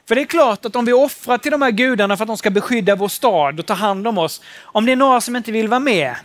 [0.07, 2.37] För det är klart att om vi offrar till de här gudarna för att de
[2.37, 5.51] ska beskydda vår stad och ta hand om oss, om det är några som inte
[5.51, 6.15] vill vara med,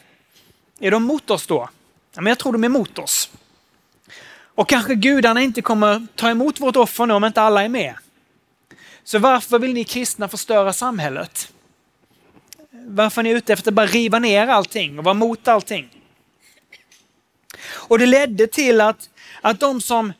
[0.80, 1.68] är de mot oss då?
[2.14, 3.30] Ja, men jag tror de är mot oss.
[4.54, 7.94] Och kanske gudarna inte kommer ta emot vårt offer nu om inte alla är med.
[9.04, 11.52] Så varför vill ni kristna förstöra samhället?
[12.70, 15.88] Varför är ni ute efter att bara riva ner allting och vara mot allting?
[17.64, 20.12] Och det ledde till att, att de som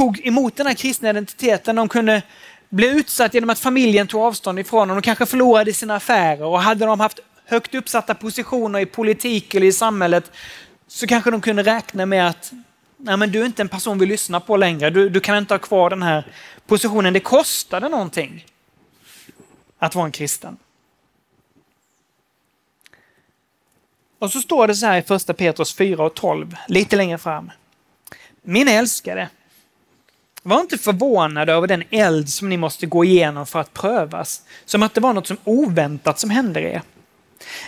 [0.00, 2.22] tog emot den här kristna identiteten, de kunde
[2.68, 4.96] bli utsatta genom att familjen tog avstånd ifrån dem.
[4.96, 9.66] De kanske förlorade sina affärer och hade de haft högt uppsatta positioner i politik eller
[9.66, 10.32] i samhället
[10.86, 12.52] så kanske de kunde räkna med att
[12.96, 14.90] nej men du är inte en person vi lyssnar på längre.
[14.90, 16.26] Du, du kan inte ha kvar den här
[16.66, 17.12] positionen.
[17.12, 18.46] Det kostade någonting
[19.78, 20.56] att vara en kristen.
[24.18, 27.50] Och så står det så här i första Petrus 4 och 12, lite längre fram.
[28.42, 29.28] Min älskade,
[30.42, 34.82] var inte förvånade över den eld som ni måste gå igenom för att prövas, som
[34.82, 36.82] att det var något som oväntat som hände er.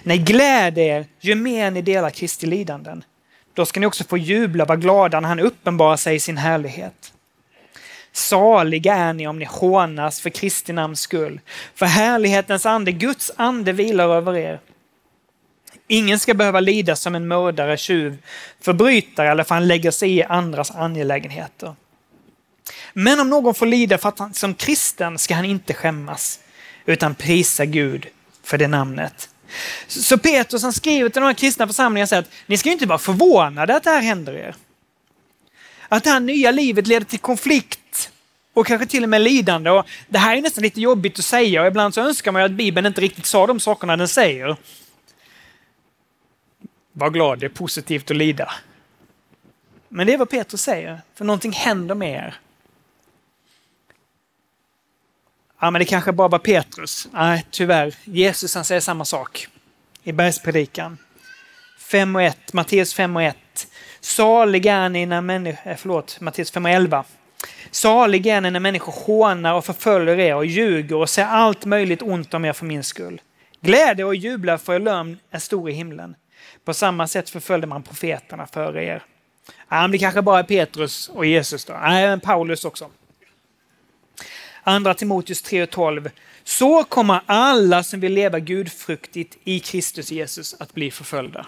[0.02, 3.04] Nej, gläd er ju mer ni delar Kristi lidanden.
[3.54, 6.36] Då ska ni också få jubla och vara glada när han uppenbarar sig i sin
[6.36, 7.12] härlighet.
[8.12, 11.40] Saliga är ni om ni hånas för Kristi namns skull,
[11.74, 14.60] för härlighetens ande, Guds ande vilar över er.
[15.88, 18.22] Ingen ska behöva lida som en mördare, tjuv,
[18.60, 21.74] förbrytare eller för han lägger sig i andras angelägenheter.
[22.92, 26.40] Men om någon får lida för att han som kristen ska han inte skämmas,
[26.86, 28.06] utan prisa Gud
[28.42, 29.28] för det namnet.
[29.86, 32.86] Så Petrus han skriver till de här kristna församlingarna och säger att ni ska inte
[32.86, 34.54] vara förvånade att det här händer er.
[35.88, 38.10] Att det här nya livet leder till konflikt
[38.52, 39.70] och kanske till och med lidande.
[39.70, 42.46] Och det här är nästan lite jobbigt att säga och ibland så önskar man ju
[42.46, 44.56] att Bibeln inte riktigt sa de sakerna den säger.
[46.92, 48.52] Var glad, det är positivt att lida.
[49.88, 52.34] Men det är vad Petrus säger, för någonting händer med er.
[55.62, 57.08] Ja, men det kanske bara var Petrus.
[57.12, 57.94] Nej, tyvärr.
[58.04, 59.48] Jesus han säger samma sak
[60.02, 60.98] i bergspredikan.
[61.78, 63.36] 5 och 1, Matteus 5 och 1.
[64.00, 67.04] Salig är ni när människor, eh, förlåt, Matteus 5 och 11.
[67.70, 72.02] Salig är ni när människor hånar och förföljer er och ljuger och säger allt möjligt
[72.02, 73.20] ont om er för min skull.
[73.60, 76.14] Glädje och jubla för er lögn är stor i himlen.
[76.64, 79.02] På samma sätt förföljde man profeterna före er.
[79.68, 81.74] Ja, men det kanske bara är Petrus och Jesus då.
[81.82, 82.90] Nej, men Paulus också.
[84.62, 86.10] Andra Timoteus 3.12,
[86.44, 91.46] Så kommer alla som vill leva gudfruktigt i Kristus Jesus att bli förföljda.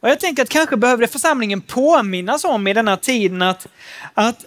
[0.00, 3.66] Och jag tänker att kanske behövde församlingen påminnas om i denna tiden att,
[4.14, 4.44] att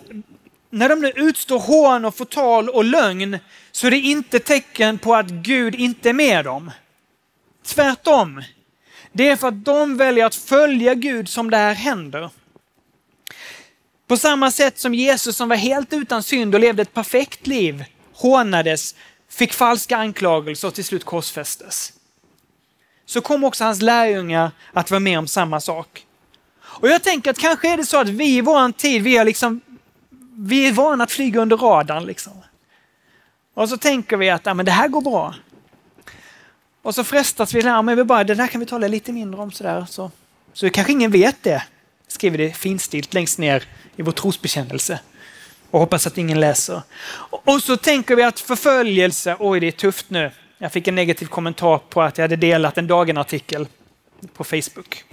[0.70, 3.40] när de nu utstår hån och förtal och lögn
[3.72, 6.72] så är det inte tecken på att Gud inte är med dem.
[7.66, 8.44] Tvärtom.
[9.12, 12.30] Det är för att de väljer att följa Gud som det här händer.
[14.08, 17.86] På samma sätt som Jesus som var helt utan synd och levde ett perfekt liv
[18.14, 18.96] hånades,
[19.30, 21.94] fick falska anklagelser och till slut korsfästes.
[23.06, 26.06] Så kom också hans lärjungar att vara med om samma sak.
[26.62, 29.26] Och jag tänker att kanske är det så att vi i vår tid, vi är,
[29.26, 29.62] liksom,
[30.38, 32.06] vi är vana att flyga under radarn.
[32.06, 32.34] Liksom.
[33.54, 35.36] Och så tänker vi att ja, men det här går bra.
[36.82, 39.42] Och så frestas vi, ja, men vi bara, det där kan vi tala lite mindre
[39.42, 39.86] om sådär.
[39.90, 40.12] Så,
[40.54, 41.64] så kanske ingen vet det,
[42.08, 43.64] skriver det finstilt längst ner
[43.96, 45.00] i vår trosbekännelse.
[45.72, 46.82] Och hoppas att ingen läser.
[47.30, 50.32] Och så tänker vi att förföljelse, oj det är tufft nu.
[50.58, 53.68] Jag fick en negativ kommentar på att jag hade delat en Dagen-artikel
[54.34, 55.04] på Facebook.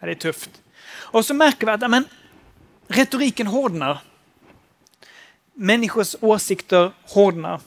[0.00, 0.50] Ja, det är tufft.
[0.86, 2.04] Och så märker vi att amen,
[2.88, 3.98] retoriken hårdnar.
[5.54, 7.60] Människors åsikter hårdnar.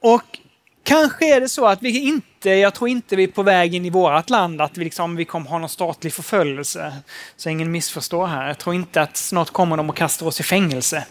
[0.00, 0.38] Och
[0.84, 3.74] Kanske är det så att vi inte, Eh, jag tror inte vi är på väg
[3.74, 6.96] in i vårt land, att vi, liksom, vi kommer ha någon statlig förföljelse.
[7.36, 8.46] Så ingen missförstår här.
[8.46, 11.06] Jag tror inte att snart kommer de och kastar oss i fängelse.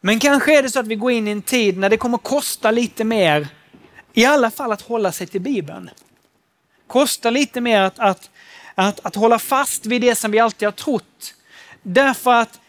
[0.00, 2.18] Men kanske är det så att vi går in i en tid när det kommer
[2.18, 3.48] kosta lite mer,
[4.12, 5.90] i alla fall att hålla sig till Bibeln.
[6.86, 8.30] Kosta lite mer att, att,
[8.74, 11.34] att, att hålla fast vid det som vi alltid har trott.
[11.82, 12.60] Därför att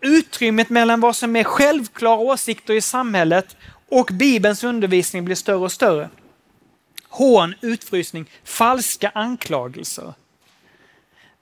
[0.00, 3.56] utrymmet mellan vad som är självklara åsikter i samhället
[3.88, 6.10] och Bibelns undervisning blir större och större.
[7.08, 10.14] Hån, utfrysning, falska anklagelser.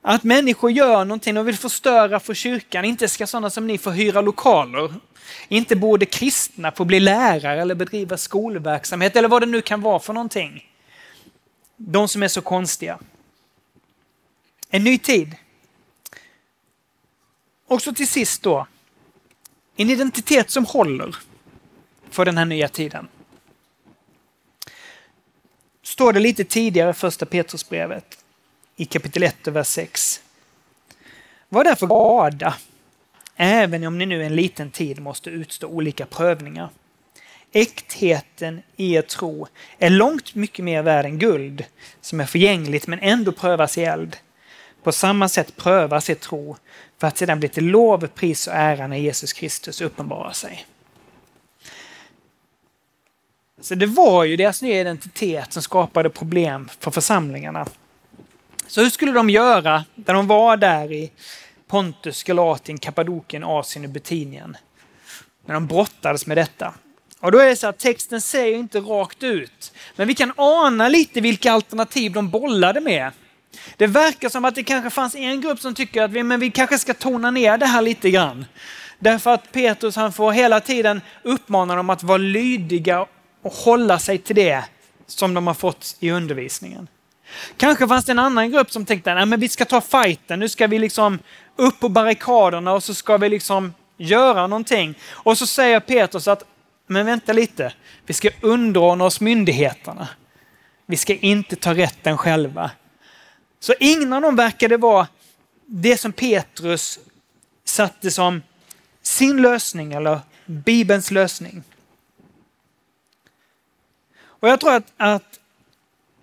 [0.02, 2.84] Att människor gör någonting och vill förstöra för kyrkan.
[2.84, 4.94] Inte ska sådana som ni få hyra lokaler.
[5.48, 9.98] Inte borde kristna få bli lärare eller bedriva skolverksamhet eller vad det nu kan vara
[9.98, 10.70] för någonting.
[11.76, 12.98] De som är så konstiga.
[14.68, 15.36] En ny tid.
[17.66, 18.66] Och så till sist då,
[19.76, 21.16] en identitet som håller
[22.14, 23.08] för den här nya tiden.
[25.82, 28.18] Står det lite tidigare i första Petrusbrevet
[28.76, 30.20] i kapitel 1 vers 6.
[31.48, 32.54] Var därför glada,
[33.36, 36.68] även om ni nu en liten tid måste utstå olika prövningar.
[37.52, 39.46] Äktheten i er tro
[39.78, 41.64] är långt mycket mer värd än guld,
[42.00, 44.16] som är förgängligt men ändå prövas i eld.
[44.82, 46.56] På samma sätt prövas er tro
[46.98, 50.66] för att sedan bli till lov, pris och ära när Jesus Kristus uppenbarar sig.
[53.60, 57.66] Så det var ju deras nya identitet som skapade problem för församlingarna.
[58.66, 61.10] Så hur skulle de göra när de var där i
[61.68, 64.56] Pontus, Galatien, Kappadokien, Asien och Betinien?
[65.46, 66.74] När de brottades med detta.
[67.20, 70.88] Och då är det så att texten säger inte rakt ut, men vi kan ana
[70.88, 73.12] lite vilka alternativ de bollade med.
[73.76, 76.50] Det verkar som att det kanske fanns en grupp som tycker att vi, men vi
[76.50, 78.46] kanske ska tona ner det här lite grann.
[78.98, 83.06] Därför att Petrus han får hela tiden uppmana dem att vara lydiga
[83.44, 84.64] och hålla sig till det
[85.06, 86.88] som de har fått i undervisningen.
[87.56, 90.66] Kanske fanns det en annan grupp som tänkte att vi ska ta fighten, nu ska
[90.66, 91.18] vi liksom
[91.56, 94.94] upp på barrikaderna och så ska vi liksom göra någonting.
[95.10, 96.42] Och så säger Petrus att,
[96.86, 97.72] men vänta lite,
[98.06, 100.08] vi ska underordna oss myndigheterna.
[100.86, 102.70] Vi ska inte ta rätten själva.
[103.60, 105.06] Så ingen av dem verkade vara
[105.66, 106.98] det som Petrus
[107.64, 108.42] satte som
[109.02, 111.62] sin lösning eller Bibelns lösning.
[114.40, 115.40] Och jag tror att, att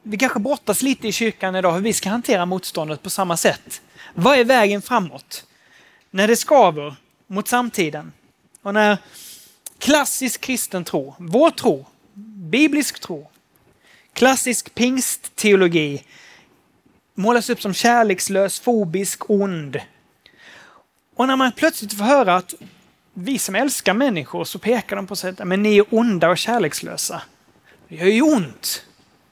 [0.04, 3.82] vi kanske brottas lite i kyrkan idag hur vi ska hantera motståndet på samma sätt.
[4.14, 5.46] Vad är vägen framåt?
[6.10, 6.96] När det skaver
[7.28, 8.12] mot samtiden
[8.62, 8.98] och när
[9.80, 11.86] klassisk kristen tro, vår tro,
[12.50, 13.30] biblisk tro,
[14.14, 16.04] klassisk pingstteologi
[17.14, 19.78] målas upp som kärlekslös, fobisk, ond.
[21.16, 22.54] Och när man plötsligt får höra att
[23.14, 27.22] vi som älskar människor så pekar de på sig att ni är onda och kärlekslösa.
[27.92, 28.86] Det gör ju ont.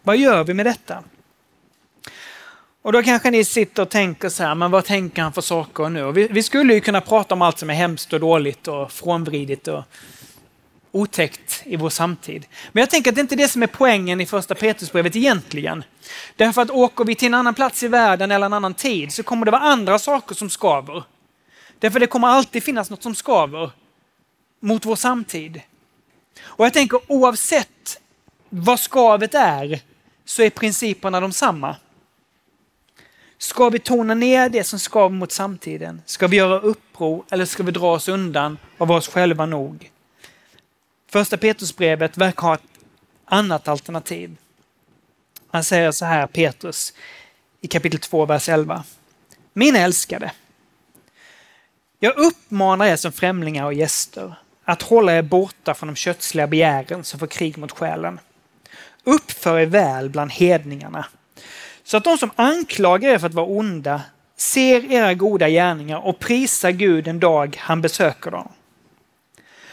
[0.03, 1.03] Vad gör vi med detta?
[2.81, 5.89] Och då kanske ni sitter och tänker så här, men vad tänker han för saker
[5.89, 6.11] nu?
[6.11, 9.67] Vi, vi, skulle ju kunna prata om allt som är hemskt och dåligt och frånvridigt
[9.67, 9.83] och
[10.91, 12.45] otäckt i vår samtid.
[12.71, 15.83] Men jag tänker att det inte är det som är poängen i första Petrusbrevet egentligen.
[16.35, 19.23] Därför att åker vi till en annan plats i världen eller en annan tid så
[19.23, 21.03] kommer det vara andra saker som skaver.
[21.79, 23.71] Därför det kommer alltid finnas något som skaver
[24.59, 25.61] mot vår samtid.
[26.41, 27.99] Och jag tänker oavsett
[28.49, 29.81] vad skavet är
[30.25, 31.75] så är principerna de samma.
[33.37, 36.01] Ska vi tona ner det som skaver mot samtiden?
[36.05, 39.91] Ska vi göra uppror eller ska vi dra oss undan och vara oss själva nog?
[41.11, 42.61] Första Petrusbrevet verkar ha ett
[43.25, 44.37] annat alternativ.
[45.51, 46.93] Han säger så här, Petrus,
[47.61, 48.83] i kapitel 2, vers 11.
[49.53, 50.31] Mina älskade,
[51.99, 57.03] jag uppmanar er som främlingar och gäster att hålla er borta från de kötsliga begären
[57.03, 58.19] som får krig mot själen.
[59.09, 61.05] Uppför er väl bland hedningarna,
[61.83, 64.01] så att de som anklagar er för att vara onda
[64.37, 68.49] ser era goda gärningar och prisar Gud en dag han besöker dem.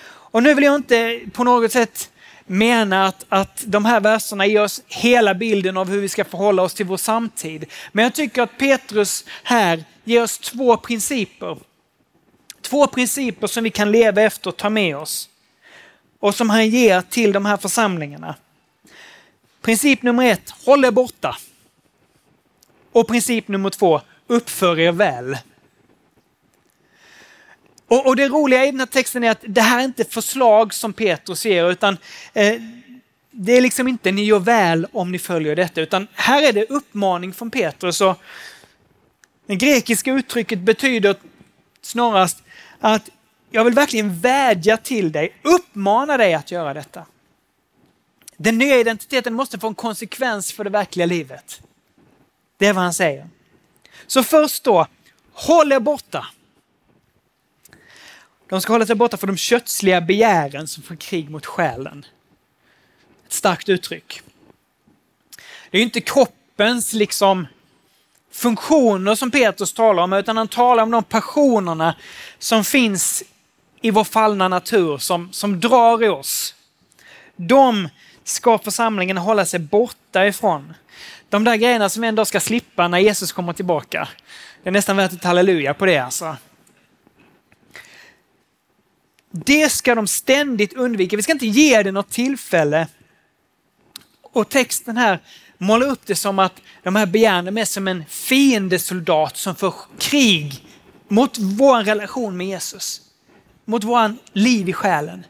[0.08, 2.10] Och nu vill jag inte på något sätt
[2.46, 6.62] mena att, att de här verserna ger oss hela bilden av hur vi ska förhålla
[6.62, 7.64] oss till vår samtid.
[7.92, 11.58] Men jag tycker att Petrus här ger oss två principer.
[12.60, 15.28] Två principer som vi kan leva efter och ta med oss.
[16.20, 18.34] Och som han ger till de här församlingarna.
[19.66, 21.36] Princip nummer ett, håll er borta.
[22.92, 25.38] Och princip nummer två, uppför er väl.
[27.86, 30.74] Och, och, det roliga i den här texten är att det här är inte förslag
[30.74, 31.96] som Petrus ger, utan
[32.34, 32.54] eh,
[33.30, 36.70] det är liksom inte ni gör väl om ni följer detta, utan här är det
[36.70, 38.00] uppmaning från Petrus.
[38.00, 38.18] Och
[39.46, 41.16] det grekiska uttrycket betyder
[41.82, 42.42] snarast
[42.80, 43.08] att
[43.50, 47.06] jag vill verkligen vädja till dig, uppmana dig att göra detta.
[48.36, 51.60] Den nya identiteten måste få en konsekvens för det verkliga livet.
[52.56, 53.28] Det är vad han säger.
[54.06, 54.86] Så först då,
[55.32, 56.26] håll er borta.
[58.48, 62.06] De ska hålla sig borta från de kötsliga begären som får krig mot själen.
[63.26, 64.22] Ett starkt uttryck.
[65.70, 67.46] Det är ju inte kroppens liksom
[68.30, 71.96] funktioner som Petrus talar om, utan han talar om de passionerna
[72.38, 73.22] som finns
[73.80, 76.54] i vår fallna natur, som, som drar i oss.
[77.36, 77.88] De
[78.28, 80.74] ska församlingen hålla sig borta ifrån.
[81.28, 84.08] De där grejerna som vi ändå ska slippa när Jesus kommer tillbaka.
[84.62, 86.36] Det är nästan värt ett halleluja på det alltså.
[89.30, 91.16] Det ska de ständigt undvika.
[91.16, 92.88] Vi ska inte ge det något tillfälle.
[94.22, 95.18] Och texten här
[95.58, 100.66] målar upp det som att de här begären är som en fiendesoldat som för krig
[101.08, 103.00] mot vår relation med Jesus.
[103.64, 105.24] Mot vår liv i själen.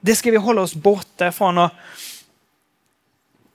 [0.00, 1.58] Det ska vi hålla oss borta ifrån.
[1.58, 1.70] Och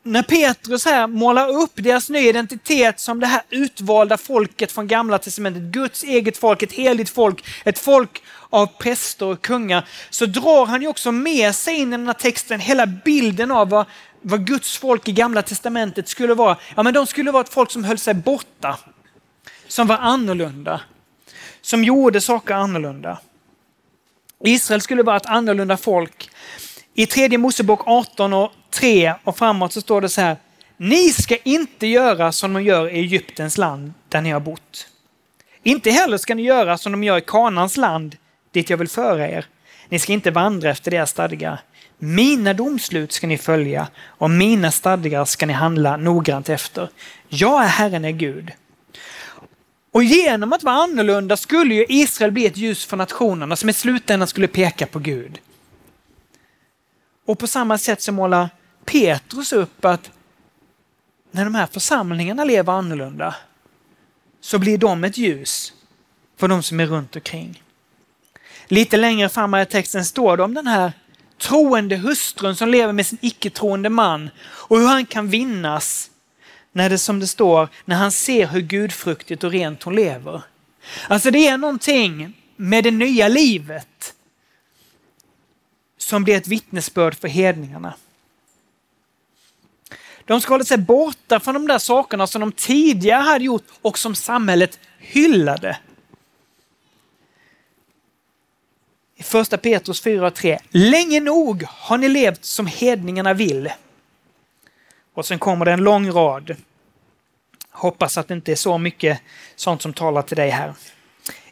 [0.04, 5.18] när Petrus här målar upp deras nya identitet som det här utvalda folket från gamla
[5.18, 10.66] testamentet, Guds eget folk, ett heligt folk, ett folk av präster och kungar, så drar
[10.66, 13.86] han ju också med sig in i den här texten hela bilden av vad,
[14.22, 16.58] vad Guds folk i gamla testamentet skulle vara.
[16.76, 18.80] Ja, men de skulle vara ett folk som höll sig borta,
[19.68, 20.82] som var annorlunda,
[21.62, 23.20] som gjorde saker annorlunda.
[24.43, 26.30] Israel skulle vara ett annorlunda folk.
[26.98, 30.38] I tredje Mosebok 18 och 3 och framåt så står det så här.
[30.78, 34.88] Ni ska inte göra som de gör i Egyptens land där ni har bott.
[35.64, 38.16] Inte heller ska ni göra som de gör i Kanans land
[38.52, 39.46] dit jag vill föra er.
[39.89, 41.60] Ni ska inte vandra efter deras stadgar.
[41.98, 46.89] Mina domslut ska ni följa och mina stadgar ska ni handla noggrant efter.
[47.30, 48.52] Jag är Herren er Gud.
[49.91, 53.74] Och genom att vara annorlunda skulle ju Israel bli ett ljus för nationerna som i
[53.74, 55.39] slutändan skulle peka på Gud.
[57.26, 58.49] Och på samma sätt så målar
[58.86, 60.11] Petrus upp att
[61.32, 63.36] när de här församlingarna lever annorlunda
[64.41, 65.73] så blir de ett ljus
[66.38, 67.63] för de som är runt omkring.
[68.67, 70.93] Lite längre fram i texten står det om den här
[71.38, 76.11] troende hustrun som lever med sin icke-troende man och hur han kan vinnas
[76.71, 80.41] när det som det står, när han ser hur gudfruktigt och rent hon lever.
[81.07, 84.14] Alltså det är någonting med det nya livet
[85.98, 87.93] som blir ett vittnesbörd för hedningarna.
[90.26, 93.98] De ska hålla sig borta från de där sakerna som de tidigare hade gjort och
[93.98, 95.78] som samhället hyllade.
[99.16, 100.60] I första Petrus 4.3.
[100.70, 103.72] Länge nog har ni levt som hedningarna vill.
[105.14, 106.56] Och sen kommer det en lång rad.
[107.70, 109.22] Hoppas att det inte är så mycket
[109.56, 110.74] sånt som talar till dig här.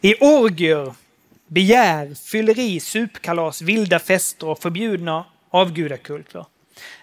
[0.00, 0.94] I orgier,
[1.54, 6.46] begär, fylleri, supkalas, vilda fester och förbjudna avgudakulter.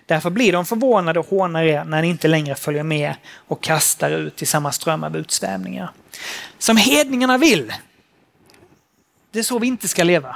[0.06, 4.12] Därför blir de förvånade och hånar er när ni inte längre följer med och kastar
[4.12, 5.92] ut i samma ström av utsvävningar.
[6.58, 7.74] Som hedningarna vill.
[9.32, 10.36] Det är så vi inte ska leva.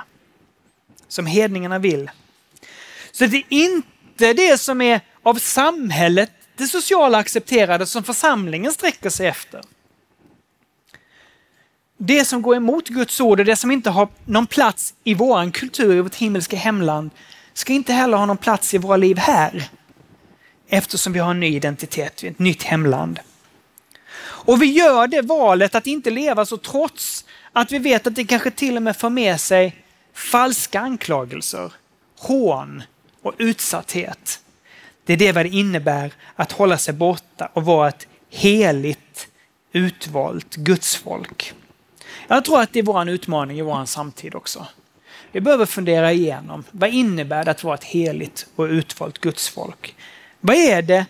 [1.07, 2.11] Som hedningarna vill.
[3.11, 9.09] Så det är inte det som är av samhället, det sociala accepterade, som församlingen sträcker
[9.09, 9.61] sig efter.
[11.97, 15.51] Det som går emot Guds ord och det som inte har någon plats i vår
[15.51, 17.11] kultur, i vårt himmelska hemland,
[17.53, 19.69] ska inte heller ha någon plats i våra liv här.
[20.67, 23.19] Eftersom vi har en ny identitet, ett nytt hemland.
[24.17, 28.25] Och vi gör det valet att inte leva så trots att vi vet att det
[28.25, 29.75] kanske till och med för med sig
[30.13, 31.73] falska anklagelser,
[32.19, 32.83] hån
[33.21, 34.39] och utsatthet.
[35.05, 39.27] Det är det vad det innebär att hålla sig borta och vara ett heligt,
[39.71, 41.53] utvalt gudsfolk.
[42.27, 44.67] Jag tror att det är vår utmaning i vår samtid också.
[45.31, 49.95] Vi behöver fundera igenom, vad innebär det att vara ett heligt och utvalt gudsfolk?
[50.39, 51.05] Vad är det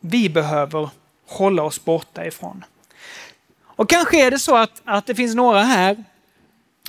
[0.00, 0.88] vi behöver
[1.28, 2.64] hålla oss borta ifrån?
[3.62, 6.04] Och kanske är det så att, att det finns några här,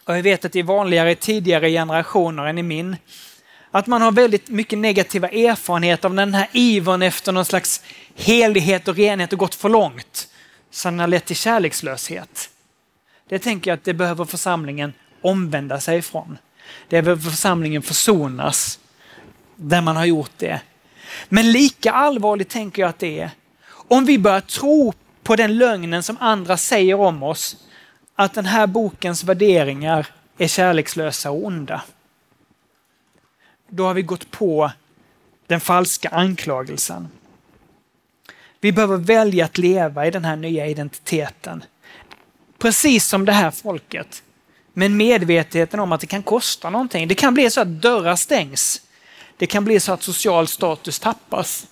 [0.04, 2.96] och jag vet att det är vanligare i tidigare generationer än i min,
[3.72, 7.82] att man har väldigt mycket negativa erfarenheter av den här ivern efter någon slags
[8.16, 10.28] helighet och renhet och gått för långt.
[10.72, 12.50] Så den har lett till kärlekslöshet.
[13.28, 16.38] Det tänker jag att det behöver församlingen omvända sig ifrån.
[16.88, 18.80] Det behöver församlingen försonas
[19.56, 20.62] där man har gjort det.
[21.30, 23.32] Men lika allvarligt tänker jag att det är
[23.88, 27.58] om vi börjar tro på den lögnen som andra säger om oss,
[28.16, 30.08] att den här bokens värderingar
[30.38, 31.82] är kärlekslösa och onda.
[33.70, 34.72] Då har vi gått på
[35.48, 37.08] den falska anklagelsen.
[38.62, 41.64] Vi behöver välja att leva i den här nya identiteten.
[42.58, 44.24] Precis som det här folket.
[44.74, 47.08] Men medvetenheten om att det kan kosta någonting.
[47.08, 48.82] Det kan bli så att dörrar stängs.
[49.38, 51.68] Det kan bli så att social status tappas.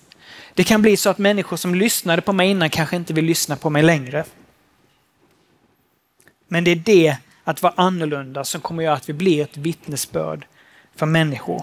[0.54, 3.56] Det kan bli så att människor som lyssnade på mig innan kanske inte vill lyssna
[3.56, 4.24] på mig längre.
[6.48, 9.56] Men det är det, att vara annorlunda, som kommer att göra att vi blir ett
[9.56, 10.46] vittnesbörd
[10.96, 11.62] för människor.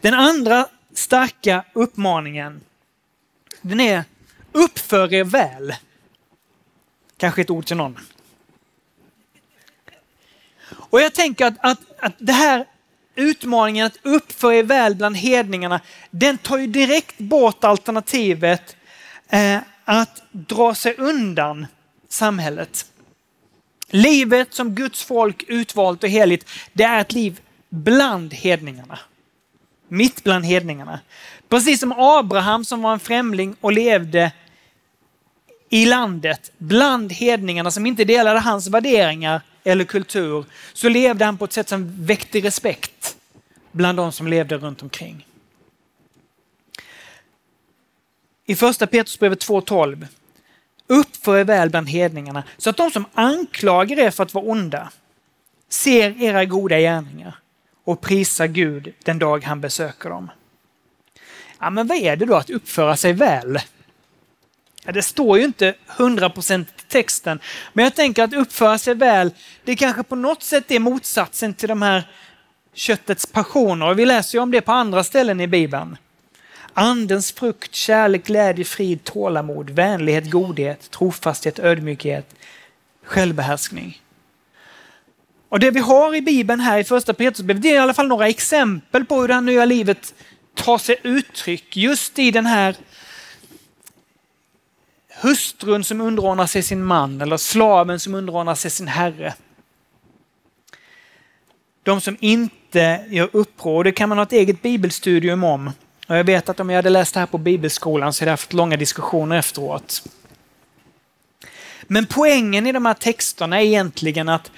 [0.00, 2.60] Den andra starka uppmaningen,
[3.60, 4.04] den är
[4.52, 5.74] Uppför er väl.
[7.18, 7.98] Kanske ett ord till någon.
[10.70, 12.66] Och jag tänker att, att, att det här
[13.14, 18.76] utmaningen att uppföra er väl bland hedningarna, den tar ju direkt bort alternativet
[19.28, 21.66] eh, att dra sig undan
[22.08, 22.86] samhället.
[23.90, 28.98] Livet som Guds folk utvalt och heligt, det är ett liv bland hedningarna.
[29.88, 31.00] Mitt bland hedningarna.
[31.48, 34.32] Precis som Abraham som var en främling och levde
[35.68, 41.44] i landet bland hedningarna som inte delade hans värderingar eller kultur, så levde han på
[41.44, 43.16] ett sätt som väckte respekt
[43.72, 45.26] bland de som levde runt omkring.
[48.44, 50.06] I första Petrusbrevet 2.12
[50.86, 54.92] Uppför er väl bland hedningarna så att de som anklagar er för att vara onda
[55.68, 57.38] ser era goda gärningar
[57.84, 60.30] och prisar Gud den dag han besöker dem.
[61.60, 63.58] Ja, men vad är det då att uppföra sig väl?
[64.92, 67.40] Det står ju inte 100% i texten,
[67.72, 69.30] men jag tänker att uppföra sig väl,
[69.64, 72.08] det kanske på något sätt är motsatsen till de här
[72.74, 73.94] köttets passioner.
[73.94, 75.96] Vi läser ju om det på andra ställen i Bibeln.
[76.74, 82.34] Andens frukt, kärlek, glädje, frid, tålamod, vänlighet, godhet, trofasthet, ödmjukhet,
[83.04, 84.02] självbehärskning.
[85.48, 88.08] Och det vi har i Bibeln här i första Petrusbrevet, det är i alla fall
[88.08, 90.14] några exempel på hur det här nya livet
[90.54, 92.76] tar sig uttryck just i den här
[95.20, 99.34] hustrun som underordnar sig sin man eller slaven som underordnar sig sin herre.
[101.82, 105.70] De som inte gör uppror, det kan man ha ett eget bibelstudium om.
[106.08, 108.32] Och jag vet att om jag hade läst det här på bibelskolan så hade jag
[108.32, 110.02] haft långa diskussioner efteråt.
[111.82, 114.50] Men poängen i de här texterna är egentligen att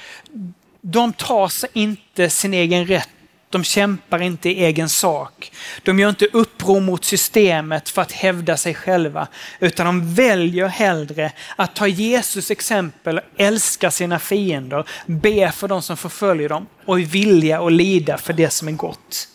[0.81, 3.09] de tar sig inte sin egen rätt
[3.51, 5.53] de kämpar inte i egen sak.
[5.83, 9.29] De gör inte uppror mot systemet för att hävda sig själva,
[9.61, 15.97] utan de väljer hellre att ta Jesus exempel, älska sina fiender, be för de som
[15.97, 19.29] förföljer dem och är villiga att lida för det som är gott.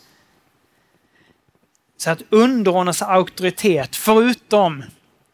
[1.97, 4.83] Så att underordna sig auktoritet, förutom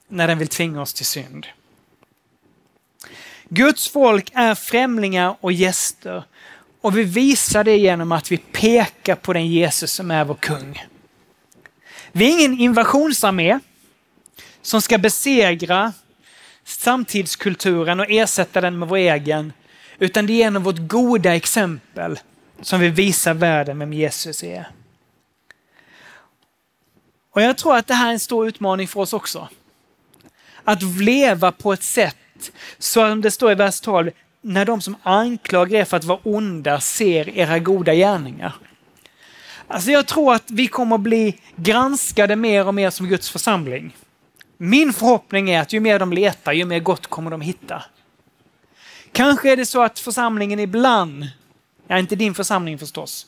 [0.07, 1.47] när den vill tvinga oss till synd.
[3.49, 6.23] Guds folk är främlingar och gäster
[6.81, 10.85] och vi visar det genom att vi pekar på den Jesus som är vår kung.
[12.11, 13.59] Vi är ingen invasionsarmé
[14.61, 15.93] som ska besegra
[16.63, 19.53] samtidskulturen och ersätta den med vår egen,
[19.99, 22.19] utan det är genom vårt goda exempel
[22.61, 24.67] som vi visar världen vem Jesus är.
[27.31, 29.49] Och jag tror att det här är en stor utmaning för oss också.
[30.63, 34.11] Att leva på ett sätt, som det står i vers 12,
[34.41, 38.55] när de som anklagar er för att vara onda ser era goda gärningar.
[39.67, 43.95] Alltså jag tror att vi kommer att bli granskade mer och mer som Guds församling.
[44.57, 47.83] Min förhoppning är att ju mer de letar, ju mer gott kommer de hitta.
[49.11, 51.27] Kanske är det så att församlingen ibland,
[51.87, 53.27] ja inte din församling förstås,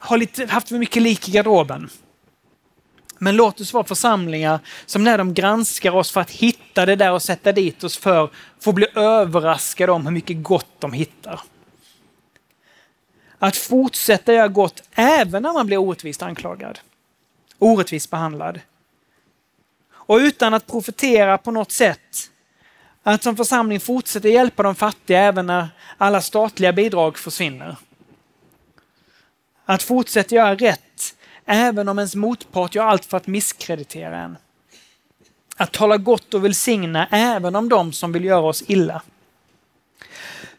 [0.00, 1.90] har lite, haft för mycket lik i garderoben.
[3.24, 7.12] Men låt oss vara församlingar som när de granskar oss för att hitta det där
[7.12, 11.40] och sätta dit oss för, får bli överraskade om hur mycket gott de hittar.
[13.38, 16.78] Att fortsätta göra gott även när man blir orättvist anklagad.
[17.58, 18.60] Orättvist behandlad.
[19.92, 22.30] Och utan att profetera på något sätt.
[23.02, 25.68] Att som församling fortsätta hjälpa de fattiga även när
[25.98, 27.76] alla statliga bidrag försvinner.
[29.64, 31.14] Att fortsätta göra rätt
[31.46, 34.36] även om ens motpart gör allt för att misskreditera en.
[35.56, 39.02] Att tala gott och välsigna även om de som vill göra oss illa.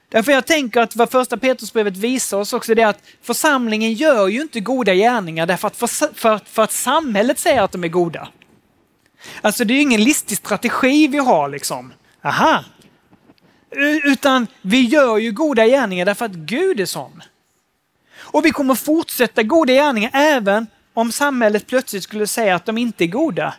[0.10, 4.42] Därför jag tänker att vad första Petrusbrevet visar oss också är att församlingen gör ju
[4.42, 8.28] inte goda gärningar därför att, för, för, för att samhället säger att de är goda.
[9.42, 11.94] Alltså det är ju ingen listig strategi vi har liksom.
[12.22, 12.64] Aha!
[14.04, 17.24] Utan vi gör ju goda gärningar därför att Gud är sån.
[18.18, 23.04] Och vi kommer fortsätta goda gärningar även om samhället plötsligt skulle säga att de inte
[23.04, 23.54] är goda.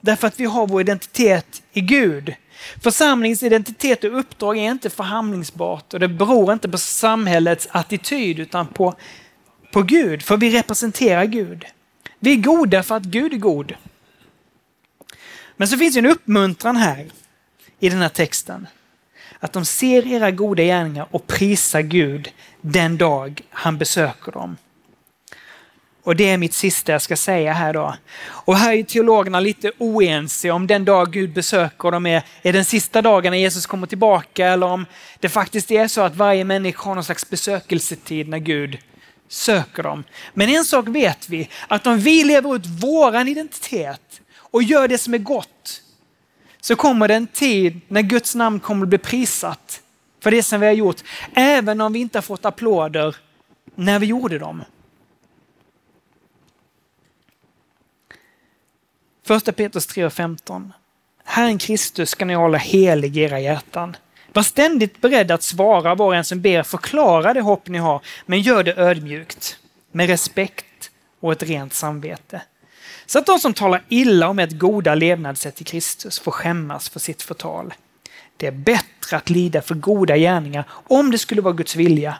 [0.00, 2.34] Därför att vi har vår identitet i Gud.
[2.82, 8.66] Församlingens identitet och uppdrag är inte förhandlingsbart och det beror inte på samhällets attityd utan
[8.66, 8.94] på,
[9.72, 11.64] på Gud, för vi representerar Gud.
[12.18, 13.74] Vi är goda för att Gud är god.
[15.56, 17.06] Men så finns en uppmuntran här
[17.80, 18.66] i den här texten.
[19.38, 24.56] Att de ser era goda gärningar och prisar Gud den dag han besöker dem.
[26.04, 27.94] Och det är mitt sista jag ska säga här då.
[28.22, 32.64] Och här är teologerna lite oense om den dag Gud besöker dem är, är den
[32.64, 34.86] sista dagen när Jesus kommer tillbaka eller om
[35.20, 38.78] det faktiskt är så att varje människa har någon slags besökelsetid när Gud
[39.28, 40.04] söker dem.
[40.34, 44.98] Men en sak vet vi, att om vi lever ut våran identitet och gör det
[44.98, 45.82] som är gott
[46.60, 49.80] så kommer det en tid när Guds namn kommer att bli prisat
[50.22, 51.02] för det som vi har gjort,
[51.34, 53.16] även om vi inte har fått applåder
[53.74, 54.64] när vi gjorde dem.
[59.32, 60.72] Första Petrus 3 och 15.
[61.24, 63.96] Herren Kristus ska ni hålla helig i era hjärtan.
[64.32, 68.00] Var ständigt beredd att svara var och en som ber förklara det hopp ni har,
[68.26, 69.58] men gör det ödmjukt,
[69.92, 72.42] med respekt och ett rent samvete.
[73.06, 77.00] Så att de som talar illa om ett goda levnadssätt i Kristus får skämmas för
[77.00, 77.74] sitt förtal.
[78.36, 82.18] Det är bättre att lida för goda gärningar, om det skulle vara Guds vilja,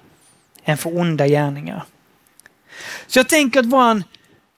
[0.64, 1.84] än för onda gärningar.
[3.06, 4.02] Så jag tänker att vår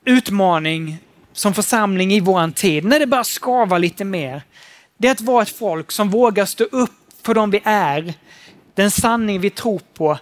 [0.05, 0.99] utmaning
[1.35, 4.43] som församling i vår tid, när det börjar skava lite mer,
[4.97, 6.91] det är att vara ett folk som vågar stå upp
[7.23, 8.15] för dem vi är,
[8.75, 10.19] den sanning vi tror på,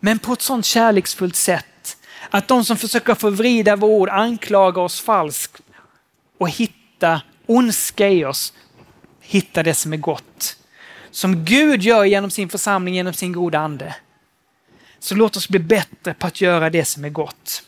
[0.00, 1.96] men på ett sådant kärleksfullt sätt
[2.30, 5.60] att de som försöker förvrida våra ord anklagar oss falskt
[6.38, 8.52] och hitta ondska i oss,
[9.20, 10.56] hitta det som är gott.
[11.10, 13.94] Som Gud gör genom sin församling, genom sin goda ande.
[14.98, 17.62] Så låt oss bli bättre på att göra det som är gott.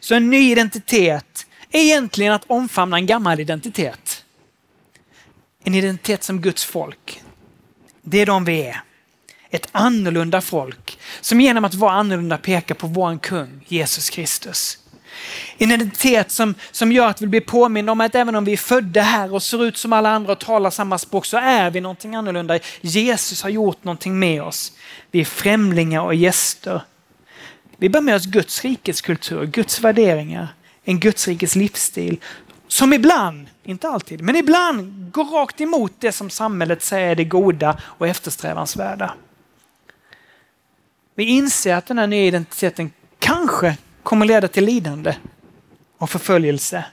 [0.00, 4.24] Så en ny identitet är egentligen att omfamna en gammal identitet.
[5.64, 7.22] En identitet som Guds folk.
[8.02, 8.82] Det är de vi är.
[9.50, 14.78] Ett annorlunda folk som genom att vara annorlunda pekar på vår kung Jesus Kristus.
[15.58, 18.56] En identitet som, som gör att vi blir påminna om att även om vi är
[18.56, 21.80] födda här och ser ut som alla andra och talar samma språk så är vi
[21.80, 22.58] någonting annorlunda.
[22.80, 24.72] Jesus har gjort någonting med oss.
[25.10, 26.82] Vi är främlingar och gäster.
[27.76, 30.48] Vi bär med oss Guds rikets kultur, Guds värderingar,
[30.84, 32.20] en Guds rikes livsstil
[32.68, 37.24] som ibland, inte alltid, men ibland går rakt emot det som samhället säger är det
[37.24, 39.14] goda och eftersträvansvärda.
[41.14, 45.16] Vi inser att den här nya identiteten kanske kommer leda till lidande
[45.98, 46.84] och förföljelse.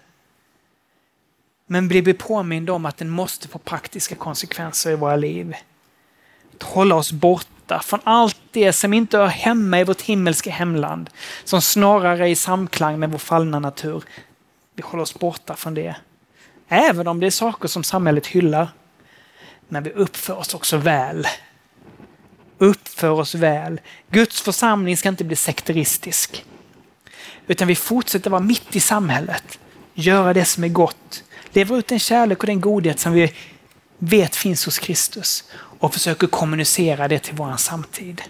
[1.68, 5.56] Men vi blir påminda om att den måste få praktiska konsekvenser i våra liv.
[6.56, 10.52] Att hålla oss borta borta från allt det som inte hör hemma i vårt himmelska
[10.52, 11.10] hemland,
[11.44, 14.04] som snarare är i samklang med vår fallna natur.
[14.76, 15.96] Vi håller oss borta från det.
[16.68, 18.68] Även om det är saker som samhället hyllar.
[19.70, 21.28] Men vi uppför oss också väl.
[22.60, 23.80] Uppför oss väl.
[24.10, 26.46] Guds församling ska inte bli sekteristisk.
[27.48, 29.60] Utan vi fortsätter vara mitt i samhället.
[29.94, 31.24] Göra det som är gott.
[31.54, 33.34] Leva ut den kärlek och den godhet som vi
[34.04, 35.44] vet finns hos Kristus.
[35.80, 38.22] Och försöker kommunicera det till vår samtid.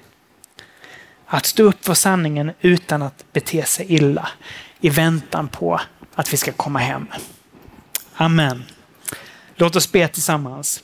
[1.26, 4.30] Att stå upp för sanningen utan att bete sig illa
[4.82, 5.82] i väntan på
[6.16, 7.08] att vi ska komma hem.
[8.16, 8.64] Amen.
[9.56, 10.84] Låt oss be tillsammans.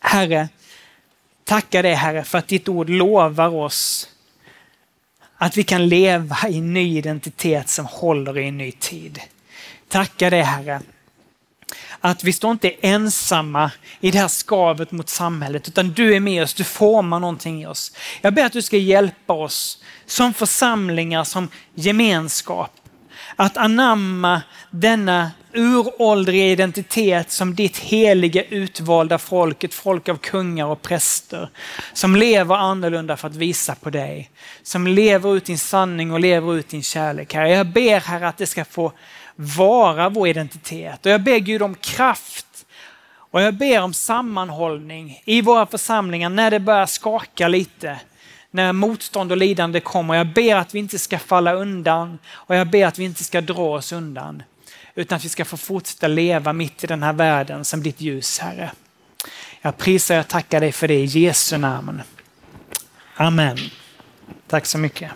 [0.00, 0.48] Herre,
[1.44, 4.08] tacka dig Herre för att ditt ord lovar oss
[5.36, 9.20] att vi kan leva i en ny identitet som håller i en ny tid.
[9.88, 10.80] Tacka dig Herre
[12.10, 16.42] att vi står inte ensamma i det här skavet mot samhället, utan du är med
[16.42, 17.92] oss, du formar någonting i oss.
[18.20, 22.70] Jag ber att du ska hjälpa oss som församlingar, som gemenskap,
[23.36, 30.82] att anamma denna uråldriga identitet som ditt heliga utvalda folk, ett folk av kungar och
[30.82, 31.48] präster,
[31.92, 34.30] som lever annorlunda för att visa på dig.
[34.62, 37.34] Som lever ut din sanning och lever ut din kärlek.
[37.34, 37.50] Herre.
[37.50, 38.92] Jag ber här att det ska få
[39.36, 42.66] vara vår identitet och jag ber Gud om kraft
[43.08, 48.00] och jag ber om sammanhållning i våra församlingar när det börjar skaka lite
[48.50, 50.14] när motstånd och lidande kommer.
[50.14, 53.40] Jag ber att vi inte ska falla undan och jag ber att vi inte ska
[53.40, 54.42] dra oss undan.
[54.94, 58.38] Utan att vi ska få fortsätta leva mitt i den här världen som ditt ljus,
[58.38, 58.70] Herre.
[59.62, 62.02] Jag prisar och tackar dig för det i Jesu namn.
[63.16, 63.58] Amen.
[64.46, 65.10] Tack så mycket.